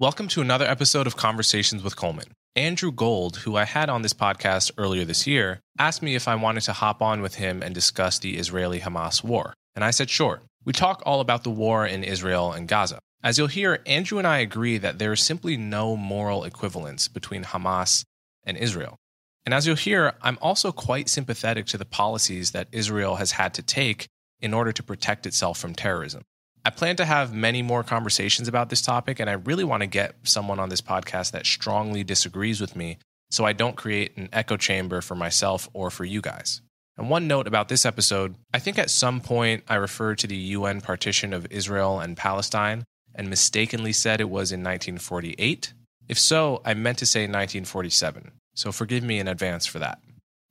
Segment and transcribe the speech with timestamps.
[0.00, 2.26] Welcome to another episode of Conversations with Coleman.
[2.54, 6.36] Andrew Gold, who I had on this podcast earlier this year, asked me if I
[6.36, 9.54] wanted to hop on with him and discuss the Israeli Hamas war.
[9.74, 10.40] And I said, sure.
[10.64, 13.00] We talk all about the war in Israel and Gaza.
[13.24, 17.42] As you'll hear, Andrew and I agree that there is simply no moral equivalence between
[17.42, 18.04] Hamas
[18.44, 18.98] and Israel.
[19.44, 23.52] And as you'll hear, I'm also quite sympathetic to the policies that Israel has had
[23.54, 24.06] to take
[24.40, 26.22] in order to protect itself from terrorism.
[26.68, 29.86] I plan to have many more conversations about this topic, and I really want to
[29.86, 32.98] get someone on this podcast that strongly disagrees with me
[33.30, 36.60] so I don't create an echo chamber for myself or for you guys.
[36.98, 40.36] And one note about this episode I think at some point I referred to the
[40.36, 45.72] UN partition of Israel and Palestine and mistakenly said it was in 1948.
[46.06, 50.02] If so, I meant to say 1947, so forgive me in advance for that.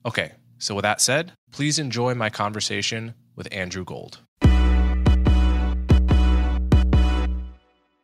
[0.04, 4.22] Okay, so with that said, please enjoy my conversation with Andrew Gold.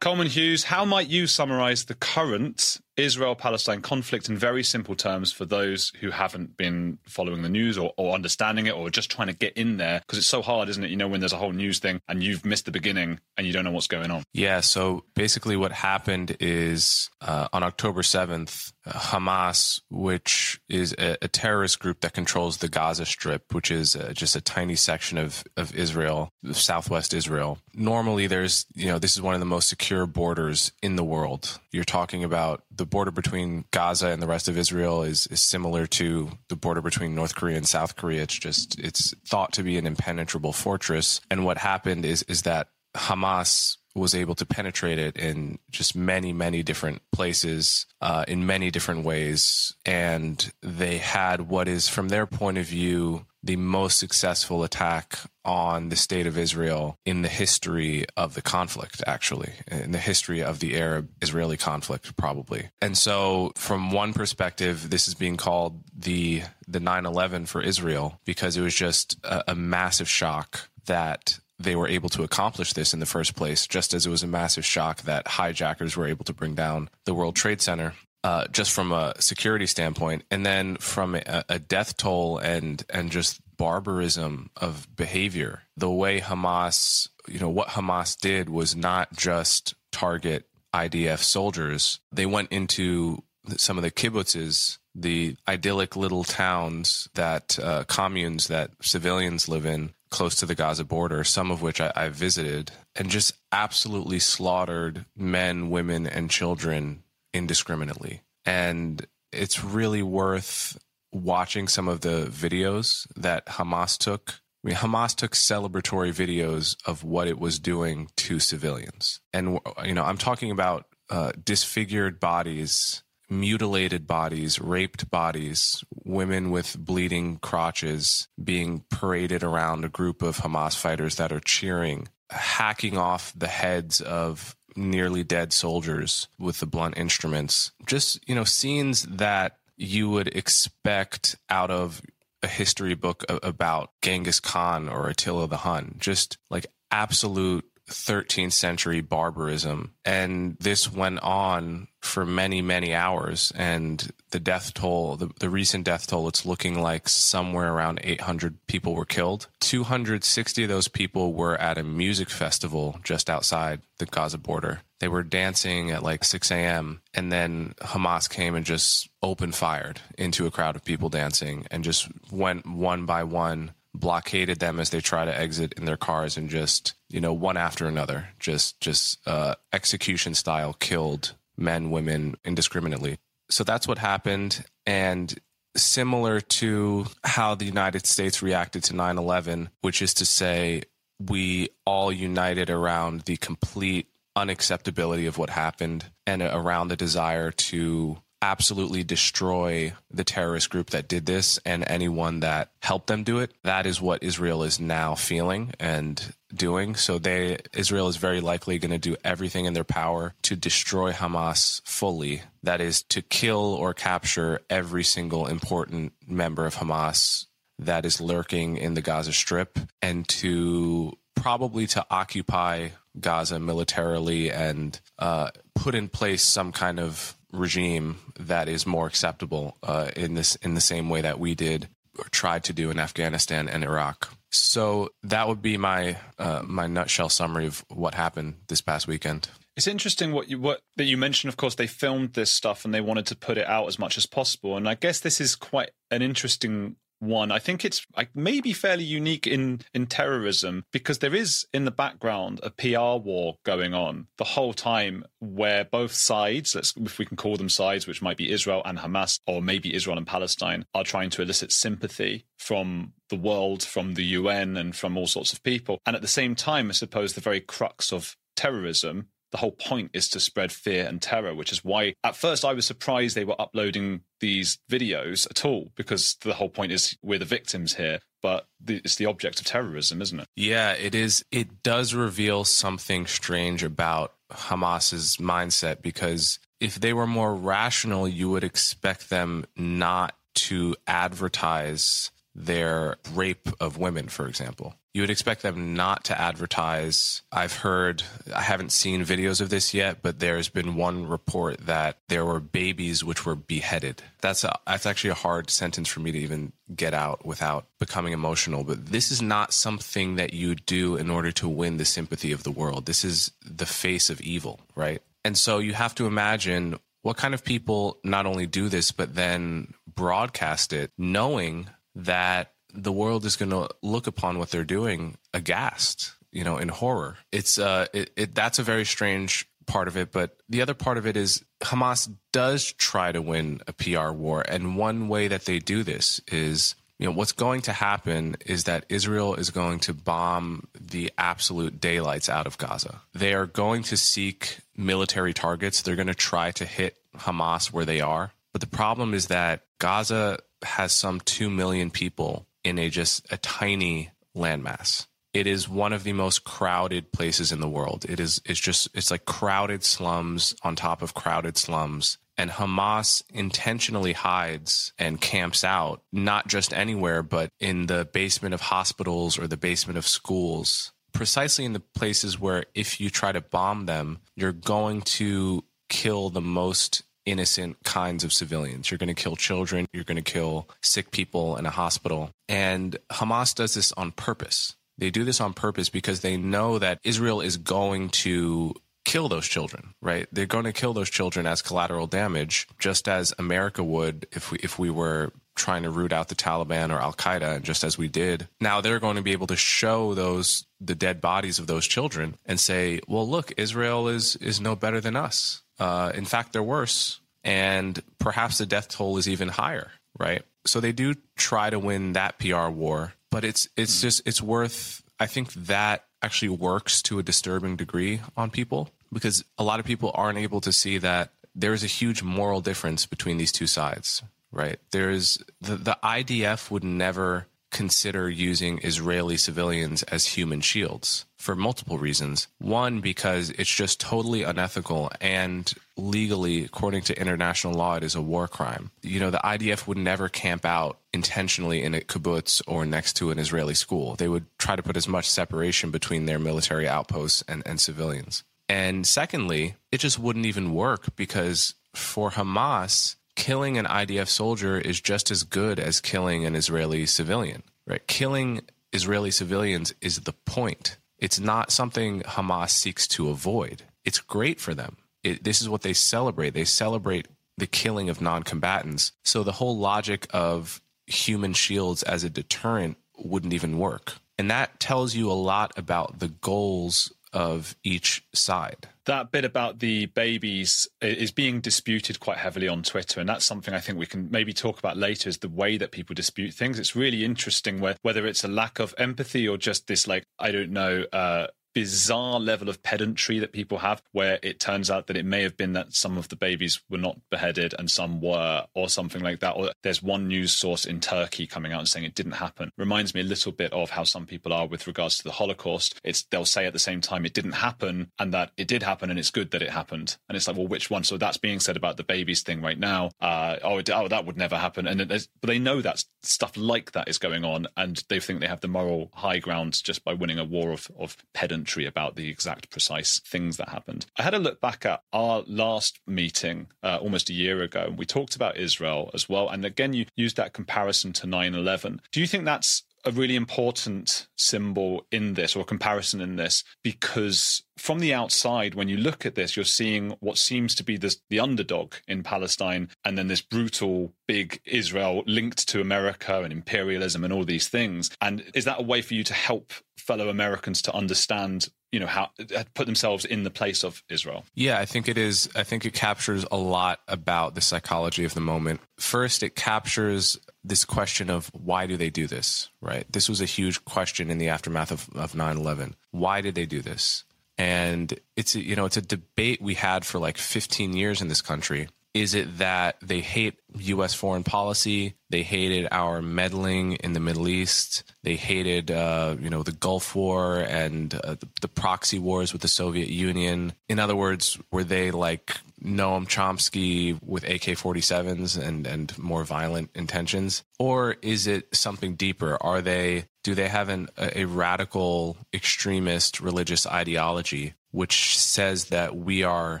[0.00, 5.32] Coleman Hughes, how might you summarize the current Israel Palestine conflict in very simple terms
[5.32, 9.28] for those who haven't been following the news or, or understanding it or just trying
[9.28, 10.00] to get in there?
[10.00, 10.90] Because it's so hard, isn't it?
[10.90, 13.52] You know, when there's a whole news thing and you've missed the beginning and you
[13.52, 14.22] don't know what's going on.
[14.32, 14.60] Yeah.
[14.60, 21.80] So basically, what happened is uh, on October 7th, Hamas, which is a, a, terrorist
[21.80, 25.74] group that controls the Gaza Strip, which is uh, just a tiny section of, of
[25.74, 27.58] Israel, southwest Israel.
[27.74, 31.58] Normally, there's, you know, this is one of the most secure borders in the world.
[31.72, 35.40] You're talking about the the border between Gaza and the rest of Israel is, is
[35.40, 38.22] similar to the border between North Korea and South Korea.
[38.22, 41.20] It's just it's thought to be an impenetrable fortress.
[41.28, 46.32] And what happened is is that Hamas was able to penetrate it in just many,
[46.32, 49.74] many different places, uh, in many different ways.
[49.84, 55.88] And they had what is, from their point of view, the most successful attack on
[55.88, 60.58] the state of Israel in the history of the conflict, actually, in the history of
[60.58, 62.68] the Arab Israeli conflict, probably.
[62.82, 68.56] And so, from one perspective, this is being called the the 9/11 for Israel because
[68.56, 73.00] it was just a, a massive shock that they were able to accomplish this in
[73.00, 76.32] the first place, just as it was a massive shock that hijackers were able to
[76.32, 77.94] bring down the World Trade Center.
[78.24, 83.12] Uh, just from a security standpoint, and then from a, a death toll and and
[83.12, 85.62] just barbarism of behavior.
[85.76, 92.00] The way Hamas, you know, what Hamas did was not just target IDF soldiers.
[92.10, 93.22] They went into
[93.56, 99.92] some of the kibbutzes, the idyllic little towns that uh, communes that civilians live in,
[100.10, 105.06] close to the Gaza border, some of which I, I visited, and just absolutely slaughtered
[105.16, 107.02] men, women, and children
[107.32, 108.22] indiscriminately.
[108.44, 110.78] And it's really worth
[111.12, 114.40] watching some of the videos that Hamas took.
[114.64, 119.20] I mean, Hamas took celebratory videos of what it was doing to civilians.
[119.32, 126.78] And, you know, I'm talking about uh, disfigured bodies mutilated bodies, raped bodies, women with
[126.78, 133.32] bleeding crotches being paraded around a group of Hamas fighters that are cheering, hacking off
[133.36, 137.72] the heads of nearly dead soldiers with the blunt instruments.
[137.86, 142.02] Just, you know, scenes that you would expect out of
[142.42, 145.96] a history book about Genghis Khan or Attila the Hun.
[145.98, 149.94] Just like absolute 13th century barbarism.
[150.04, 153.52] And this went on for many, many hours.
[153.56, 158.66] And the death toll, the, the recent death toll, it's looking like somewhere around 800
[158.66, 159.48] people were killed.
[159.60, 164.80] 260 of those people were at a music festival just outside the Gaza border.
[164.98, 167.02] They were dancing at like 6 a.m.
[167.12, 171.84] And then Hamas came and just open fired into a crowd of people dancing and
[171.84, 176.36] just went one by one blockaded them as they try to exit in their cars
[176.36, 182.36] and just you know one after another just just uh, execution style killed men women
[182.44, 183.18] indiscriminately.
[183.50, 184.64] So that's what happened.
[184.86, 185.38] And
[185.76, 190.82] similar to how the united states reacted to 9-11 which is to say
[191.20, 198.18] we all united around the complete unacceptability of what happened and around the desire to
[198.42, 203.52] absolutely destroy the terrorist group that did this and anyone that helped them do it.
[203.64, 206.94] That is what Israel is now feeling and doing.
[206.94, 211.12] So they Israel is very likely going to do everything in their power to destroy
[211.12, 212.42] Hamas fully.
[212.62, 217.46] That is to kill or capture every single important member of Hamas
[217.78, 222.88] that is lurking in the Gaza Strip and to probably to occupy
[223.18, 229.76] Gaza militarily and uh, put in place some kind of regime that is more acceptable
[229.82, 231.88] uh, in this in the same way that we did
[232.18, 234.30] or tried to do in Afghanistan and Iraq.
[234.50, 239.48] So that would be my uh, my nutshell summary of what happened this past weekend.
[239.76, 241.50] It's interesting what you what that you mentioned.
[241.50, 244.16] Of course, they filmed this stuff and they wanted to put it out as much
[244.16, 244.76] as possible.
[244.76, 247.50] And I guess this is quite an interesting one.
[247.50, 252.60] I think it's maybe fairly unique in in terrorism because there is in the background
[252.62, 257.36] a PR war going on the whole time where both sides, let's if we can
[257.36, 261.04] call them sides, which might be Israel and Hamas or maybe Israel and Palestine, are
[261.04, 265.62] trying to elicit sympathy from the world, from the UN and from all sorts of
[265.62, 266.00] people.
[266.06, 270.10] And at the same time, I suppose the very crux of terrorism the whole point
[270.12, 273.44] is to spread fear and terror, which is why at first I was surprised they
[273.44, 278.20] were uploading these videos at all, because the whole point is we're the victims here,
[278.42, 280.46] but it's the object of terrorism, isn't it?
[280.56, 281.44] Yeah, it is.
[281.50, 288.50] It does reveal something strange about Hamas's mindset because if they were more rational, you
[288.50, 294.94] would expect them not to advertise their rape of women, for example.
[295.16, 297.40] You would expect them not to advertise.
[297.50, 298.22] I've heard,
[298.54, 302.60] I haven't seen videos of this yet, but there's been one report that there were
[302.60, 304.22] babies which were beheaded.
[304.42, 308.34] That's a, that's actually a hard sentence for me to even get out without becoming
[308.34, 308.84] emotional.
[308.84, 312.62] But this is not something that you do in order to win the sympathy of
[312.62, 313.06] the world.
[313.06, 315.22] This is the face of evil, right?
[315.46, 319.34] And so you have to imagine what kind of people not only do this, but
[319.34, 325.36] then broadcast it knowing that the world is going to look upon what they're doing
[325.52, 327.36] aghast, you know, in horror.
[327.52, 331.18] It's uh, it, it, that's a very strange part of it, but the other part
[331.18, 335.64] of it is Hamas does try to win a PR war, and one way that
[335.64, 336.94] they do this is.
[337.18, 341.98] You know, what's going to happen is that Israel is going to bomb the absolute
[341.98, 343.22] daylights out of Gaza.
[343.32, 346.02] They are going to seek military targets.
[346.02, 348.52] They're going to try to hit Hamas where they are.
[348.72, 353.56] But the problem is that Gaza has some 2 million people in a just a
[353.56, 355.26] tiny landmass.
[355.52, 358.24] It is one of the most crowded places in the world.
[358.28, 362.38] It is it's just it's like crowded slums on top of crowded slums.
[362.56, 368.80] And Hamas intentionally hides and camps out, not just anywhere, but in the basement of
[368.80, 373.60] hospitals or the basement of schools, precisely in the places where if you try to
[373.60, 379.10] bomb them, you're going to kill the most innocent kinds of civilians.
[379.10, 382.50] You're going to kill children, you're going to kill sick people in a hospital.
[382.68, 384.96] And Hamas does this on purpose.
[385.18, 388.94] They do this on purpose because they know that Israel is going to
[389.24, 390.46] kill those children, right?
[390.52, 394.78] They're going to kill those children as collateral damage, just as America would if we
[394.78, 398.28] if we were trying to root out the Taliban or Al Qaeda, just as we
[398.28, 398.68] did.
[398.80, 402.56] Now they're going to be able to show those the dead bodies of those children
[402.64, 405.82] and say, "Well, look, Israel is is no better than us.
[405.98, 410.62] Uh, in fact, they're worse, and perhaps the death toll is even higher, right?
[410.84, 415.22] So they do try to win that PR war, but it's it's just it's worth.
[415.38, 420.06] I think that actually works to a disturbing degree on people because a lot of
[420.06, 423.86] people aren't able to see that there is a huge moral difference between these two
[423.86, 424.98] sides, right?
[425.10, 432.18] There's the, the IDF would never consider using Israeli civilians as human shields for multiple
[432.18, 432.68] reasons.
[432.78, 438.42] One, because it's just totally unethical and legally, according to international law, it is a
[438.42, 439.10] war crime.
[439.22, 443.50] You know, the IDF would never camp out intentionally in a kibbutz or next to
[443.50, 444.36] an Israeli school.
[444.36, 448.62] They would try to put as much separation between their military outposts and, and civilians.
[448.88, 455.20] And secondly, it just wouldn't even work because for Hamas, killing an IDF soldier is
[455.20, 458.24] just as good as killing an Israeli civilian, right?
[458.26, 458.82] Killing
[459.12, 461.16] Israeli civilians is the point.
[461.38, 464.02] It's not something Hamas seeks to avoid.
[464.24, 465.16] It's great for them.
[465.42, 466.74] It, this is what they celebrate.
[466.74, 469.32] They celebrate the killing of non combatants.
[469.44, 474.34] So the whole logic of human shields as a deterrent wouldn't even work.
[474.58, 479.08] And that tells you a lot about the goals of each side.
[479.26, 483.92] That bit about the babies is being disputed quite heavily on Twitter, and that's something
[483.92, 485.48] I think we can maybe talk about later.
[485.48, 486.98] Is the way that people dispute things?
[487.00, 490.92] It's really interesting whether it's a lack of empathy or just this, like I don't
[490.92, 491.66] know, uh,
[491.96, 495.78] bizarre level of pedantry that people have, where it turns out that it may have
[495.78, 499.60] been that some of the babies were not beheaded and some were, or something like
[499.60, 499.72] that.
[499.72, 502.90] Or there's one news source in Turkey coming out and saying it didn't happen.
[502.98, 506.20] Reminds me a little bit of how some people are with regards to the Holocaust.
[506.22, 509.30] It's they'll say at the same time it didn't happen and that it did happen
[509.30, 510.36] and it's good that it happened.
[510.50, 511.24] And it's like, well, which one?
[511.24, 513.30] So that's being said about the babies thing right now.
[513.40, 515.06] Uh, oh, oh, that would never happen.
[515.06, 518.66] And but they know that stuff like that is going on, and they think they
[518.66, 522.48] have the moral high ground just by winning a war of, of pedantry about the
[522.48, 524.26] exact precise things that happened.
[524.36, 528.18] I had a look back at our last meeting uh, almost a year ago, and
[528.18, 529.68] we talked about Israel as well.
[529.68, 532.20] And again, you used that comparison to 9 11.
[532.32, 537.82] Do you think that's a really important symbol in this or comparison in this because
[537.96, 541.40] from the outside, when you look at this, you're seeing what seems to be this,
[541.48, 547.42] the underdog in Palestine, and then this brutal, big Israel linked to America and imperialism
[547.42, 548.30] and all these things.
[548.40, 552.26] And is that a way for you to help fellow Americans to understand you know
[552.26, 554.64] how uh, put themselves in the place of Israel.
[554.74, 558.54] Yeah, I think it is I think it captures a lot about the psychology of
[558.54, 559.00] the moment.
[559.18, 563.30] First, it captures this question of why do they do this, right?
[563.30, 566.14] This was a huge question in the aftermath of, of 9/11.
[566.30, 567.44] Why did they do this?
[567.78, 571.48] And it's a, you know, it's a debate we had for like 15 years in
[571.48, 574.34] this country is it that they hate U.S.
[574.34, 575.34] foreign policy?
[575.48, 578.24] They hated our meddling in the Middle East.
[578.42, 582.82] They hated, uh, you know, the Gulf War and uh, the, the, proxy wars with
[582.82, 583.94] the Soviet Union.
[584.08, 590.84] In other words, were they like Noam Chomsky with AK-47s and and more violent intentions,
[590.98, 592.76] or is it something deeper?
[592.82, 599.62] Are they do they have an, a radical extremist religious ideology which says that we
[599.62, 600.00] are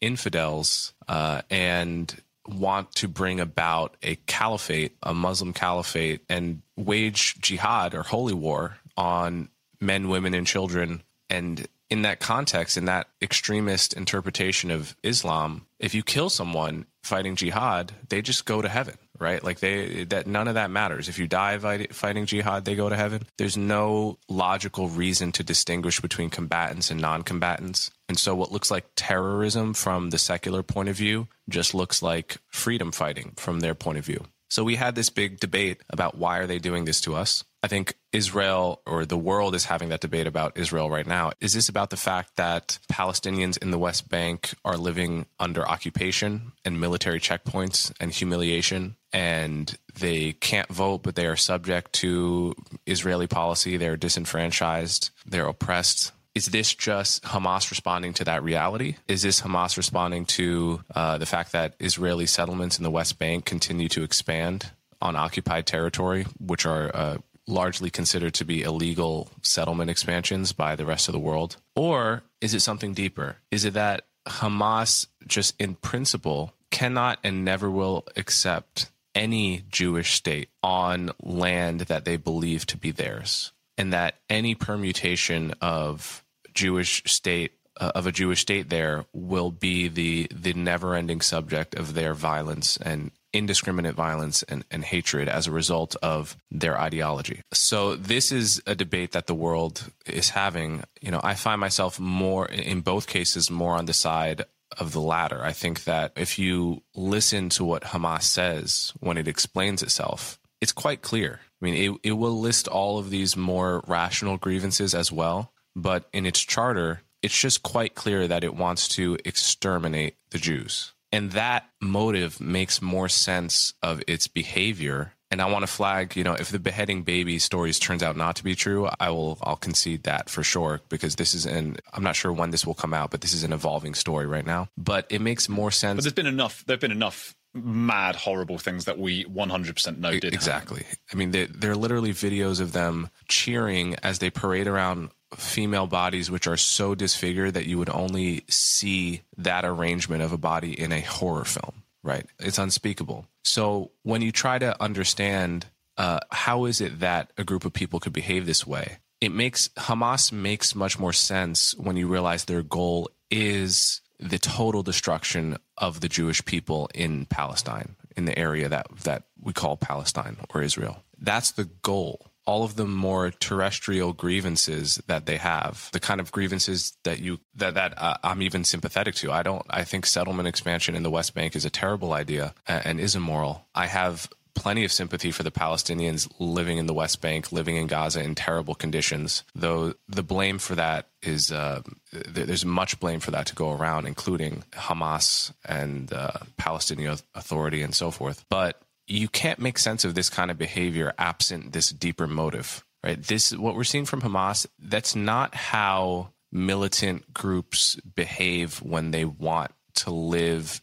[0.00, 2.14] infidels uh, and
[2.46, 8.78] want to bring about a caliphate, a Muslim caliphate, and wage jihad or holy war
[8.96, 9.48] on
[9.80, 11.02] men, women, and children.
[11.28, 17.36] And in that context, in that extremist interpretation of Islam, if you kill someone fighting
[17.36, 19.42] jihad, they just go to heaven right?
[19.42, 21.08] Like they that none of that matters.
[21.08, 21.58] If you die
[21.90, 23.26] fighting jihad, they go to heaven.
[23.38, 27.90] There's no logical reason to distinguish between combatants and non-combatants.
[28.08, 32.38] And so what looks like terrorism from the secular point of view just looks like
[32.48, 34.26] freedom fighting from their point of view.
[34.48, 37.42] So we had this big debate about why are they doing this to us?
[37.62, 41.32] I think Israel or the world is having that debate about Israel right now.
[41.40, 46.52] Is this about the fact that Palestinians in the West Bank are living under occupation
[46.64, 52.54] and military checkpoints and humiliation and they can't vote but they are subject to
[52.86, 58.96] Israeli policy, they're disenfranchised, they're oppressed, is this just Hamas responding to that reality?
[59.08, 63.46] Is this Hamas responding to uh, the fact that Israeli settlements in the West Bank
[63.46, 67.16] continue to expand on occupied territory, which are uh,
[67.46, 71.56] largely considered to be illegal settlement expansions by the rest of the world?
[71.74, 73.36] Or is it something deeper?
[73.50, 80.50] Is it that Hamas, just in principle, cannot and never will accept any Jewish state
[80.62, 83.52] on land that they believe to be theirs?
[83.78, 86.22] And that any permutation of
[86.56, 91.94] Jewish state uh, of a Jewish state there will be the the never-ending subject of
[91.94, 97.42] their violence and indiscriminate violence and, and hatred as a result of their ideology.
[97.52, 100.84] So this is a debate that the world is having.
[101.02, 104.44] You know, I find myself more in both cases more on the side
[104.78, 105.44] of the latter.
[105.44, 110.72] I think that if you listen to what Hamas says when it explains itself, it's
[110.72, 111.40] quite clear.
[111.60, 116.08] I mean, it, it will list all of these more rational grievances as well but
[116.12, 120.94] in its charter, it's just quite clear that it wants to exterminate the Jews.
[121.12, 125.12] And that motive makes more sense of its behavior.
[125.30, 128.36] And I want to flag, you know, if the beheading baby stories turns out not
[128.36, 132.02] to be true, I will I'll concede that for sure because this is an I'm
[132.02, 134.68] not sure when this will come out, but this is an evolving story right now.
[134.76, 135.96] But it makes more sense.
[135.96, 140.34] But there's been enough there've been enough mad horrible things that we 100% know did
[140.34, 140.98] exactly happen.
[141.12, 146.30] i mean they, they're literally videos of them cheering as they parade around female bodies
[146.30, 150.92] which are so disfigured that you would only see that arrangement of a body in
[150.92, 152.26] a horror film, right?
[152.38, 153.26] It's unspeakable.
[153.44, 155.66] So when you try to understand
[155.96, 159.68] uh, how is it that a group of people could behave this way, it makes
[159.76, 166.00] Hamas makes much more sense when you realize their goal is the total destruction of
[166.00, 171.02] the Jewish people in Palestine, in the area that that we call Palestine or Israel.
[171.18, 176.32] That's the goal all of the more terrestrial grievances that they have, the kind of
[176.32, 179.32] grievances that you that that uh, I'm even sympathetic to.
[179.32, 179.66] I don't.
[179.68, 183.66] I think settlement expansion in the West Bank is a terrible idea and is immoral.
[183.74, 187.86] I have plenty of sympathy for the Palestinians living in the West Bank, living in
[187.86, 189.44] Gaza in terrible conditions.
[189.54, 194.06] Though the blame for that is uh, there's much blame for that to go around,
[194.06, 198.44] including Hamas and uh, Palestinian Authority and so forth.
[198.48, 203.22] But you can't make sense of this kind of behavior absent this deeper motive, right?
[203.22, 204.66] This what we're seeing from Hamas.
[204.78, 210.82] That's not how militant groups behave when they want to live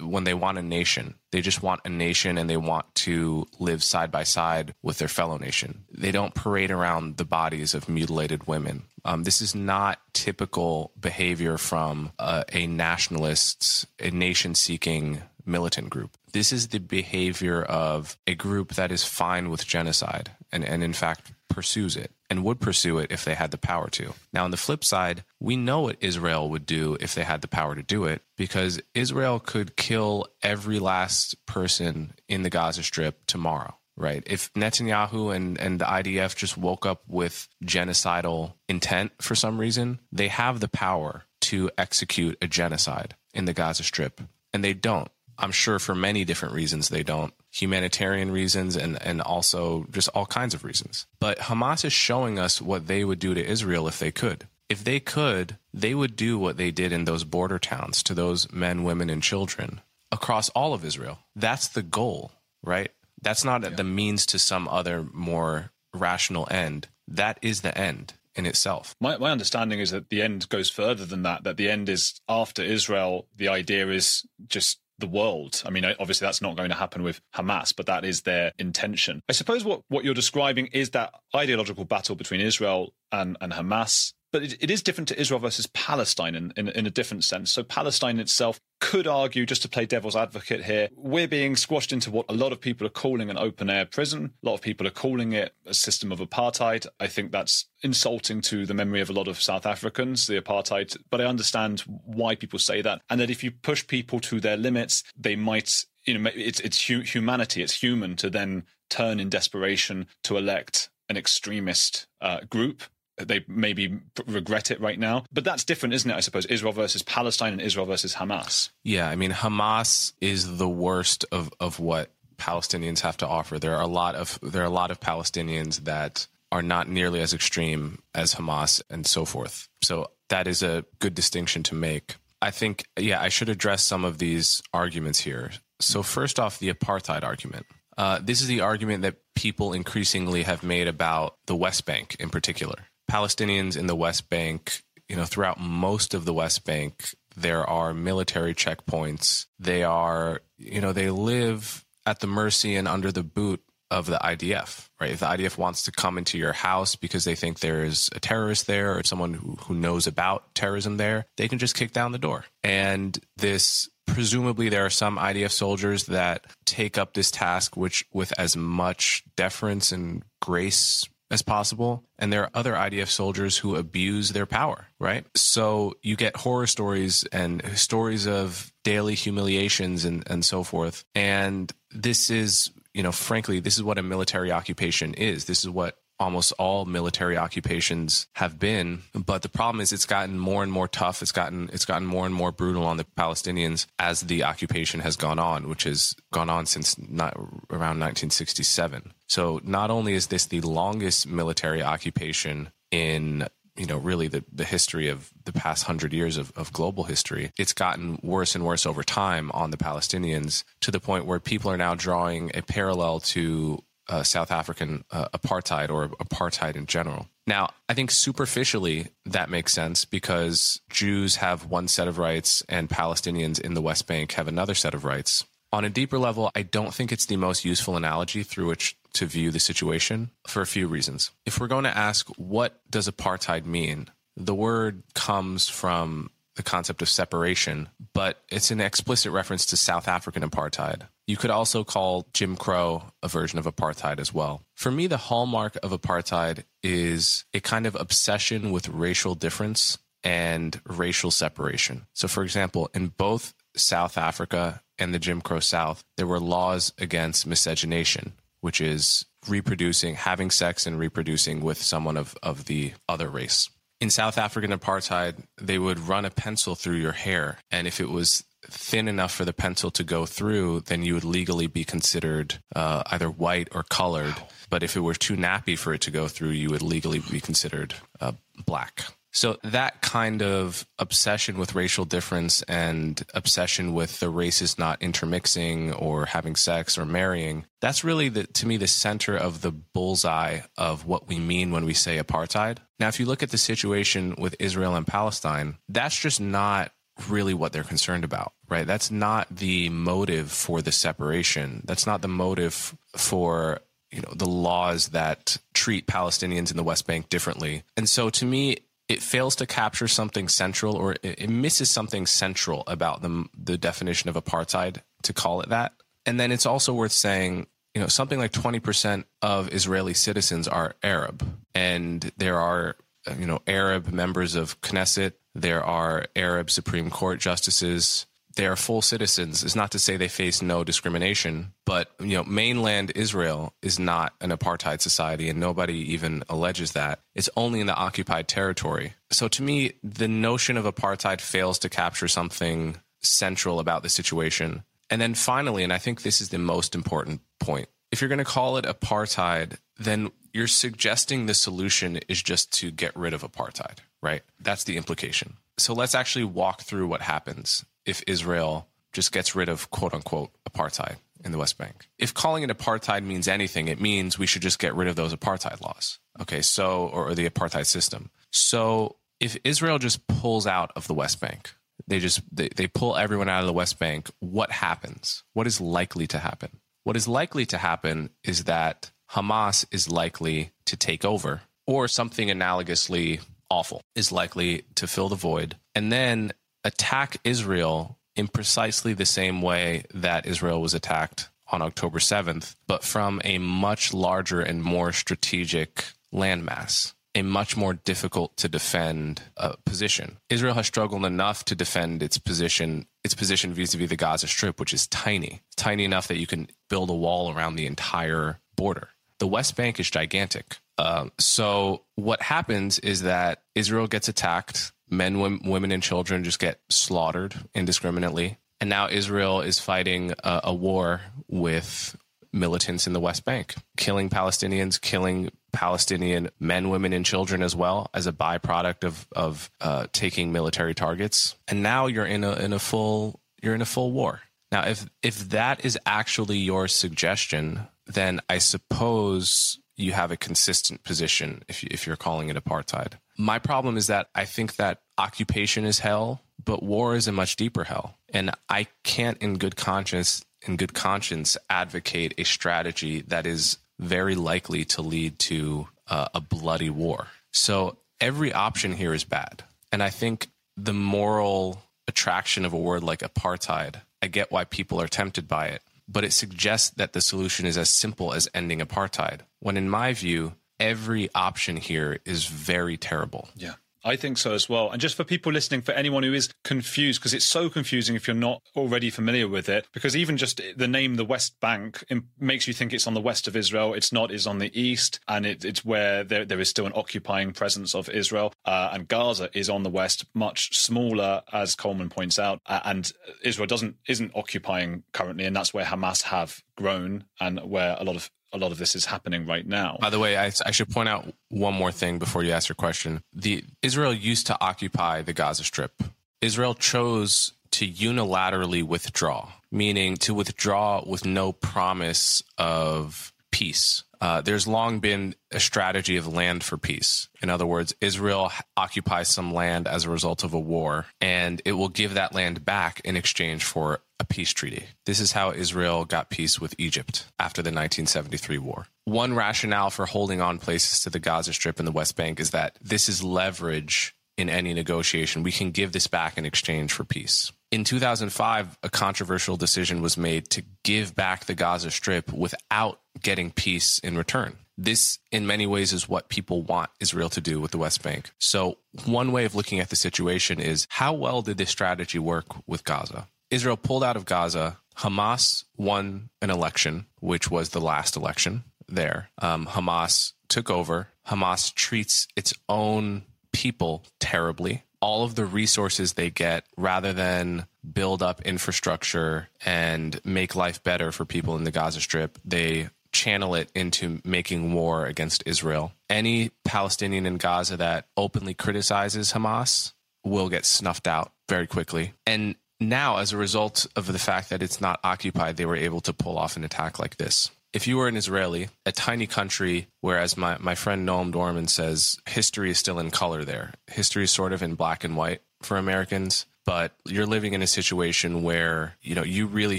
[0.00, 1.16] when they want a nation.
[1.32, 5.08] They just want a nation and they want to live side by side with their
[5.08, 5.84] fellow nation.
[5.90, 8.84] They don't parade around the bodies of mutilated women.
[9.04, 16.16] Um, this is not typical behavior from uh, a nationalist, a nation seeking militant group.
[16.32, 20.92] This is the behavior of a group that is fine with genocide and, and in
[20.92, 24.14] fact pursues it and would pursue it if they had the power to.
[24.32, 27.48] Now, on the flip side, we know what Israel would do if they had the
[27.48, 33.26] power to do it because Israel could kill every last person in the Gaza Strip
[33.26, 33.76] tomorrow.
[33.94, 34.22] Right.
[34.26, 40.00] If Netanyahu and, and the IDF just woke up with genocidal intent for some reason,
[40.10, 44.22] they have the power to execute a genocide in the Gaza Strip.
[44.54, 45.10] And they don't.
[45.42, 50.24] I'm sure for many different reasons they don't humanitarian reasons and, and also just all
[50.24, 51.06] kinds of reasons.
[51.20, 54.46] But Hamas is showing us what they would do to Israel if they could.
[54.68, 58.50] If they could, they would do what they did in those border towns to those
[58.50, 61.18] men, women, and children across all of Israel.
[61.36, 62.32] That's the goal,
[62.62, 62.90] right?
[63.20, 63.70] That's not yeah.
[63.70, 66.88] the means to some other more rational end.
[67.08, 68.94] That is the end in itself.
[69.00, 72.20] My, my understanding is that the end goes further than that, that the end is
[72.28, 73.26] after Israel.
[73.36, 75.62] The idea is just the world.
[75.66, 79.20] I mean, obviously that's not going to happen with Hamas, but that is their intention.
[79.28, 84.14] I suppose what, what you're describing is that ideological battle between Israel and, and Hamas
[84.32, 87.52] but it, it is different to Israel versus Palestine in, in, in, a different sense.
[87.52, 92.10] So Palestine itself could argue, just to play devil's advocate here, we're being squashed into
[92.10, 94.32] what a lot of people are calling an open air prison.
[94.42, 96.86] A lot of people are calling it a system of apartheid.
[96.98, 100.96] I think that's insulting to the memory of a lot of South Africans, the apartheid.
[101.10, 104.56] But I understand why people say that, and that if you push people to their
[104.56, 105.70] limits, they might.
[106.04, 107.62] You know, it's it's humanity.
[107.62, 112.82] It's human to then turn in desperation to elect an extremist uh, group
[113.16, 115.24] they maybe regret it right now.
[115.32, 116.14] But that's different, isn't it?
[116.14, 118.70] I suppose Israel versus Palestine and Israel versus Hamas.
[118.84, 123.58] Yeah, I mean Hamas is the worst of of what Palestinians have to offer.
[123.58, 127.20] There are a lot of there are a lot of Palestinians that are not nearly
[127.20, 129.68] as extreme as Hamas and so forth.
[129.82, 132.16] So that is a good distinction to make.
[132.40, 135.52] I think yeah, I should address some of these arguments here.
[135.80, 137.66] So first off, the apartheid argument.
[137.98, 142.30] Uh, this is the argument that people increasingly have made about the West Bank in
[142.30, 142.86] particular.
[143.12, 147.92] Palestinians in the West Bank, you know, throughout most of the West Bank, there are
[147.92, 149.44] military checkpoints.
[149.58, 154.16] They are, you know, they live at the mercy and under the boot of the
[154.16, 155.10] IDF, right?
[155.10, 158.66] If the IDF wants to come into your house because they think there's a terrorist
[158.66, 162.18] there or someone who, who knows about terrorism there, they can just kick down the
[162.18, 162.46] door.
[162.64, 168.32] And this presumably there are some IDF soldiers that take up this task which with
[168.38, 172.04] as much deference and grace as possible.
[172.18, 175.24] And there are other IDF soldiers who abuse their power, right?
[175.34, 181.04] So you get horror stories and stories of daily humiliations and, and so forth.
[181.14, 185.46] And this is, you know, frankly, this is what a military occupation is.
[185.46, 189.02] This is what almost all military occupations have been.
[189.12, 191.20] But the problem is it's gotten more and more tough.
[191.20, 195.16] It's gotten it's gotten more and more brutal on the Palestinians as the occupation has
[195.16, 197.34] gone on, which has gone on since not
[197.70, 199.12] around 1967.
[199.26, 204.64] So not only is this the longest military occupation in you know really the, the
[204.64, 208.84] history of the past hundred years of, of global history it's gotten worse and worse
[208.84, 213.18] over time on the palestinians to the point where people are now drawing a parallel
[213.20, 217.28] to uh, South African uh, apartheid or apartheid in general.
[217.46, 222.88] Now, I think superficially that makes sense because Jews have one set of rights and
[222.88, 225.44] Palestinians in the West Bank have another set of rights.
[225.72, 229.26] On a deeper level, I don't think it's the most useful analogy through which to
[229.26, 231.30] view the situation for a few reasons.
[231.46, 237.02] If we're going to ask what does apartheid mean, the word comes from the concept
[237.02, 241.02] of separation, but it's an explicit reference to South African apartheid.
[241.26, 244.62] You could also call Jim Crow a version of apartheid as well.
[244.74, 250.80] For me, the hallmark of apartheid is a kind of obsession with racial difference and
[250.86, 252.06] racial separation.
[252.12, 256.92] So, for example, in both South Africa and the Jim Crow South, there were laws
[256.98, 263.28] against miscegenation, which is reproducing, having sex and reproducing with someone of, of the other
[263.28, 263.70] race.
[264.02, 267.58] In South African apartheid, they would run a pencil through your hair.
[267.70, 271.22] And if it was thin enough for the pencil to go through, then you would
[271.22, 274.34] legally be considered uh, either white or colored.
[274.68, 277.40] But if it were too nappy for it to go through, you would legally be
[277.40, 278.32] considered uh,
[278.66, 279.04] black.
[279.32, 285.92] So that kind of obsession with racial difference and obsession with the races not intermixing
[285.94, 290.60] or having sex or marrying, that's really the, to me the center of the bullseye
[290.76, 292.78] of what we mean when we say apartheid.
[293.00, 296.92] Now, if you look at the situation with Israel and Palestine, that's just not
[297.28, 298.86] really what they're concerned about, right?
[298.86, 301.82] That's not the motive for the separation.
[301.84, 307.06] That's not the motive for you know the laws that treat Palestinians in the West
[307.06, 307.82] Bank differently.
[307.96, 308.76] And so to me
[309.08, 314.30] it fails to capture something central or it, misses something central about the, the definition
[314.30, 315.92] of apartheid to call it that.
[316.24, 320.94] And then it's also worth saying, you know, something like 20% of Israeli citizens are
[321.02, 321.46] Arab.
[321.74, 322.96] And there are,
[323.38, 329.02] you know, Arab members of Knesset, there are Arab Supreme Court justices, they are full
[329.02, 333.98] citizens is not to say they face no discrimination, but you know, mainland Israel is
[333.98, 337.20] not an apartheid society and nobody even alleges that.
[337.34, 339.14] It's only in the occupied territory.
[339.30, 344.84] So to me, the notion of apartheid fails to capture something central about the situation.
[345.10, 348.38] And then finally, and I think this is the most important point, if you're going
[348.38, 353.42] to call it apartheid, then you're suggesting the solution is just to get rid of
[353.42, 354.42] apartheid, right?
[354.60, 355.56] That's the implication.
[355.78, 360.50] So let's actually walk through what happens if Israel just gets rid of quote unquote
[360.68, 362.08] apartheid in the West Bank.
[362.18, 365.34] If calling it apartheid means anything, it means we should just get rid of those
[365.34, 366.18] apartheid laws.
[366.40, 368.30] Okay, so, or, or the apartheid system.
[368.50, 371.74] So if Israel just pulls out of the West Bank,
[372.06, 375.44] they just they, they pull everyone out of the West Bank, what happens?
[375.52, 376.80] What is likely to happen?
[377.04, 382.48] What is likely to happen is that Hamas is likely to take over, or something
[382.48, 385.76] analogously awful is likely to fill the void.
[385.94, 386.52] And then
[386.84, 393.02] attack Israel in precisely the same way that Israel was attacked on October 7th, but
[393.02, 399.74] from a much larger and more strategic landmass, a much more difficult to defend uh,
[399.86, 400.36] position.
[400.50, 404.92] Israel has struggled enough to defend its position, its position vis-a-vis the Gaza Strip, which
[404.92, 409.08] is tiny, tiny enough that you can build a wall around the entire border.
[409.38, 410.76] The West Bank is gigantic.
[410.98, 416.80] Uh, so what happens is that Israel gets attacked men, women, and children just get
[416.88, 418.58] slaughtered indiscriminately.
[418.80, 422.16] And now Israel is fighting a, a war with
[422.52, 428.10] militants in the West Bank, killing Palestinians, killing Palestinian men, women, and children as well
[428.12, 431.54] as a byproduct of of uh, taking military targets.
[431.68, 434.40] And now you're in a in a full you're in a full war.
[434.72, 441.04] Now, if if that is actually your suggestion, then I suppose you have a consistent
[441.04, 443.12] position if, you, if you're calling it apartheid.
[443.42, 447.56] My problem is that I think that occupation is hell, but war is a much
[447.56, 448.14] deeper hell.
[448.32, 454.36] And I can't, in good conscience, in good conscience, advocate a strategy that is very
[454.36, 457.26] likely to lead to uh, a bloody war.
[457.50, 459.64] So every option here is bad.
[459.90, 465.00] And I think the moral attraction of a word like apartheid, I get why people
[465.00, 468.80] are tempted by it but it suggests that the solution is as simple as ending
[468.80, 469.40] apartheid.
[469.60, 473.48] When in my view, every option here is very terrible.
[473.56, 473.74] Yeah.
[474.04, 474.90] I think so as well.
[474.90, 478.26] And just for people listening, for anyone who is confused, because it's so confusing if
[478.26, 482.04] you're not already familiar with it, because even just the name, the West Bank,
[482.38, 483.94] makes you think it's on the west of Israel.
[483.94, 486.92] It's not, it's on the east, and it, it's where there, there is still an
[486.96, 488.52] occupying presence of Israel.
[488.64, 492.60] Uh, and Gaza is on the west, much smaller, as Coleman points out.
[492.66, 493.10] And
[493.44, 498.16] Israel doesn't isn't occupying currently, and that's where Hamas have grown and where a lot
[498.16, 499.96] of a lot of this is happening right now.
[500.00, 502.76] By the way, I, I, should point out one more thing before you ask your
[502.76, 503.22] question.
[503.32, 506.02] The Israel used to occupy the Gaza Strip.
[506.40, 514.02] Israel chose to unilaterally withdraw, meaning to withdraw with no promise of peace.
[514.20, 517.28] Uh, there's long been a strategy of land for peace.
[517.40, 521.72] In other words, Israel occupies some land as a result of a war, and it
[521.72, 524.84] will give that land back in exchange for a peace treaty.
[525.06, 528.86] This is how Israel got peace with Egypt after the 1973 war.
[529.04, 532.50] One rationale for holding on places to the Gaza Strip and the West Bank is
[532.50, 535.42] that this is leverage in any negotiation.
[535.42, 540.18] We can give this back in exchange for peace in 2005, a controversial decision was
[540.18, 544.56] made to give back the Gaza Strip without getting peace in return.
[544.76, 548.30] This, in many ways, is what people want Israel to do with the West Bank.
[548.38, 552.46] So, one way of looking at the situation is how well did this strategy work
[552.66, 553.26] with Gaza?
[553.50, 554.78] Israel pulled out of Gaza.
[554.98, 559.30] Hamas won an election, which was the last election there.
[559.38, 561.08] Um, Hamas took over.
[561.26, 568.22] Hamas treats its own people terribly all of the resources they get rather than build
[568.22, 573.70] up infrastructure and make life better for people in the Gaza Strip, they channel it
[573.74, 575.92] into making war against Israel.
[576.08, 579.92] Any Palestinian in Gaza that openly criticizes Hamas
[580.24, 582.14] will get snuffed out very quickly.
[582.26, 586.00] And now, as a result of the fact that it's not occupied, they were able
[586.02, 587.50] to pull off an attack like this.
[587.72, 592.18] If you were an Israeli, a tiny country, whereas my, my friend Noam Dworman says
[592.28, 595.78] history is still in color there, history is sort of in black and white for
[595.78, 599.78] Americans, but you're living in a situation where, you know, you really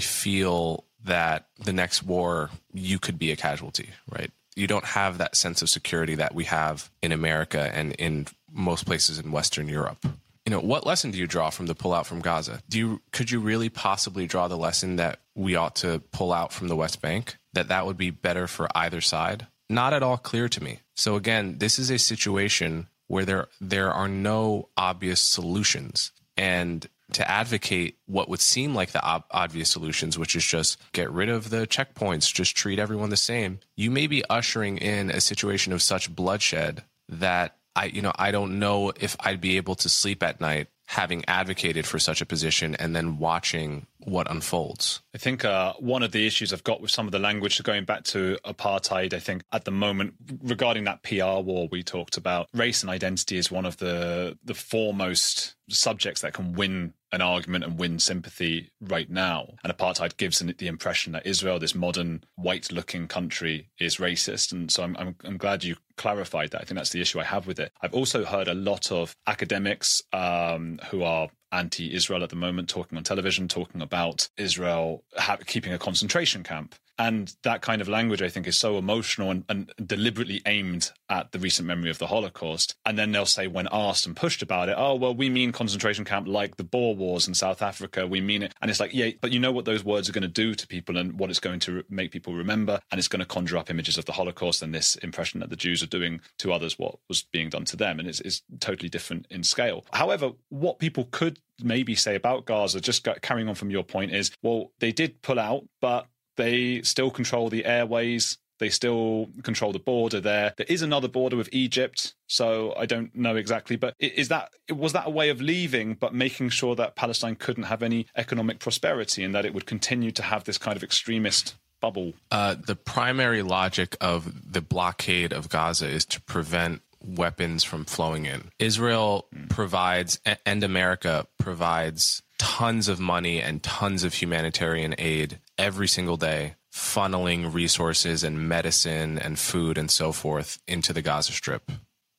[0.00, 4.32] feel that the next war, you could be a casualty, right?
[4.56, 8.86] You don't have that sense of security that we have in America and in most
[8.86, 10.04] places in Western Europe.
[10.46, 12.60] You know what lesson do you draw from the pullout from gaza?
[12.68, 16.52] Do you could you really possibly draw the lesson that we ought to pull out
[16.52, 19.46] from the west bank that that would be better for either side?
[19.70, 20.80] Not at all clear to me.
[20.94, 26.12] So again this is a situation where there there are no obvious solutions.
[26.36, 31.10] And to advocate what would seem like the ob- obvious solutions, which is just get
[31.10, 35.20] rid of the checkpoints, just treat everyone the same, you may be ushering in a
[35.20, 39.74] situation of such bloodshed that I, you know, I don't know if I'd be able
[39.76, 45.02] to sleep at night having advocated for such a position and then watching what unfolds.
[45.14, 47.84] I think uh, one of the issues I've got with some of the language, going
[47.84, 52.48] back to apartheid, I think at the moment regarding that PR war we talked about,
[52.52, 57.64] race and identity is one of the the foremost subjects that can win an argument
[57.64, 59.54] and win sympathy right now.
[59.62, 64.52] And apartheid gives the impression that Israel, this modern white-looking country, is racist.
[64.52, 66.60] And so I'm, I'm, I'm glad you clarified that.
[66.60, 67.72] I think that's the issue I have with it.
[67.80, 72.98] I've also heard a lot of academics um, who are anti-Israel at the moment, talking
[72.98, 76.74] on television, talking about Israel ha- keeping a concentration camp.
[76.98, 81.32] And that kind of language, I think, is so emotional and, and, deliberately aimed at
[81.32, 82.76] the recent memory of the Holocaust.
[82.86, 86.04] And then they'll say, when asked and pushed about it, oh, well, we mean concentration
[86.04, 88.06] camp like the Boer Wars in South Africa.
[88.06, 88.54] We mean it.
[88.60, 90.66] And it's like, yeah, but you know what those words are going to do to
[90.66, 92.80] people and what it's going to make people remember.
[92.90, 95.56] And it's going to conjure up images of the Holocaust and this impression that the
[95.56, 97.98] Jews are doing to others what was being done to them.
[97.98, 99.84] And it's, it's totally different in scale.
[99.92, 104.30] However, what people could maybe say about Gaza, just carrying on from your point, is
[104.42, 108.38] well, they did pull out, but they still control the airways.
[108.60, 110.54] They still control the border there.
[110.56, 113.74] There is another border with Egypt, so I don't know exactly.
[113.74, 117.64] But is that was that a way of leaving, but making sure that Palestine couldn't
[117.64, 121.56] have any economic prosperity and that it would continue to have this kind of extremist
[121.80, 122.12] bubble?
[122.30, 128.24] Uh, the primary logic of the blockade of Gaza is to prevent weapons from flowing
[128.24, 128.50] in.
[128.58, 129.50] Israel mm.
[129.50, 136.56] provides, and America provides tons of money and tons of humanitarian aid every single day,
[136.72, 141.70] funneling resources and medicine and food and so forth into the Gaza Strip.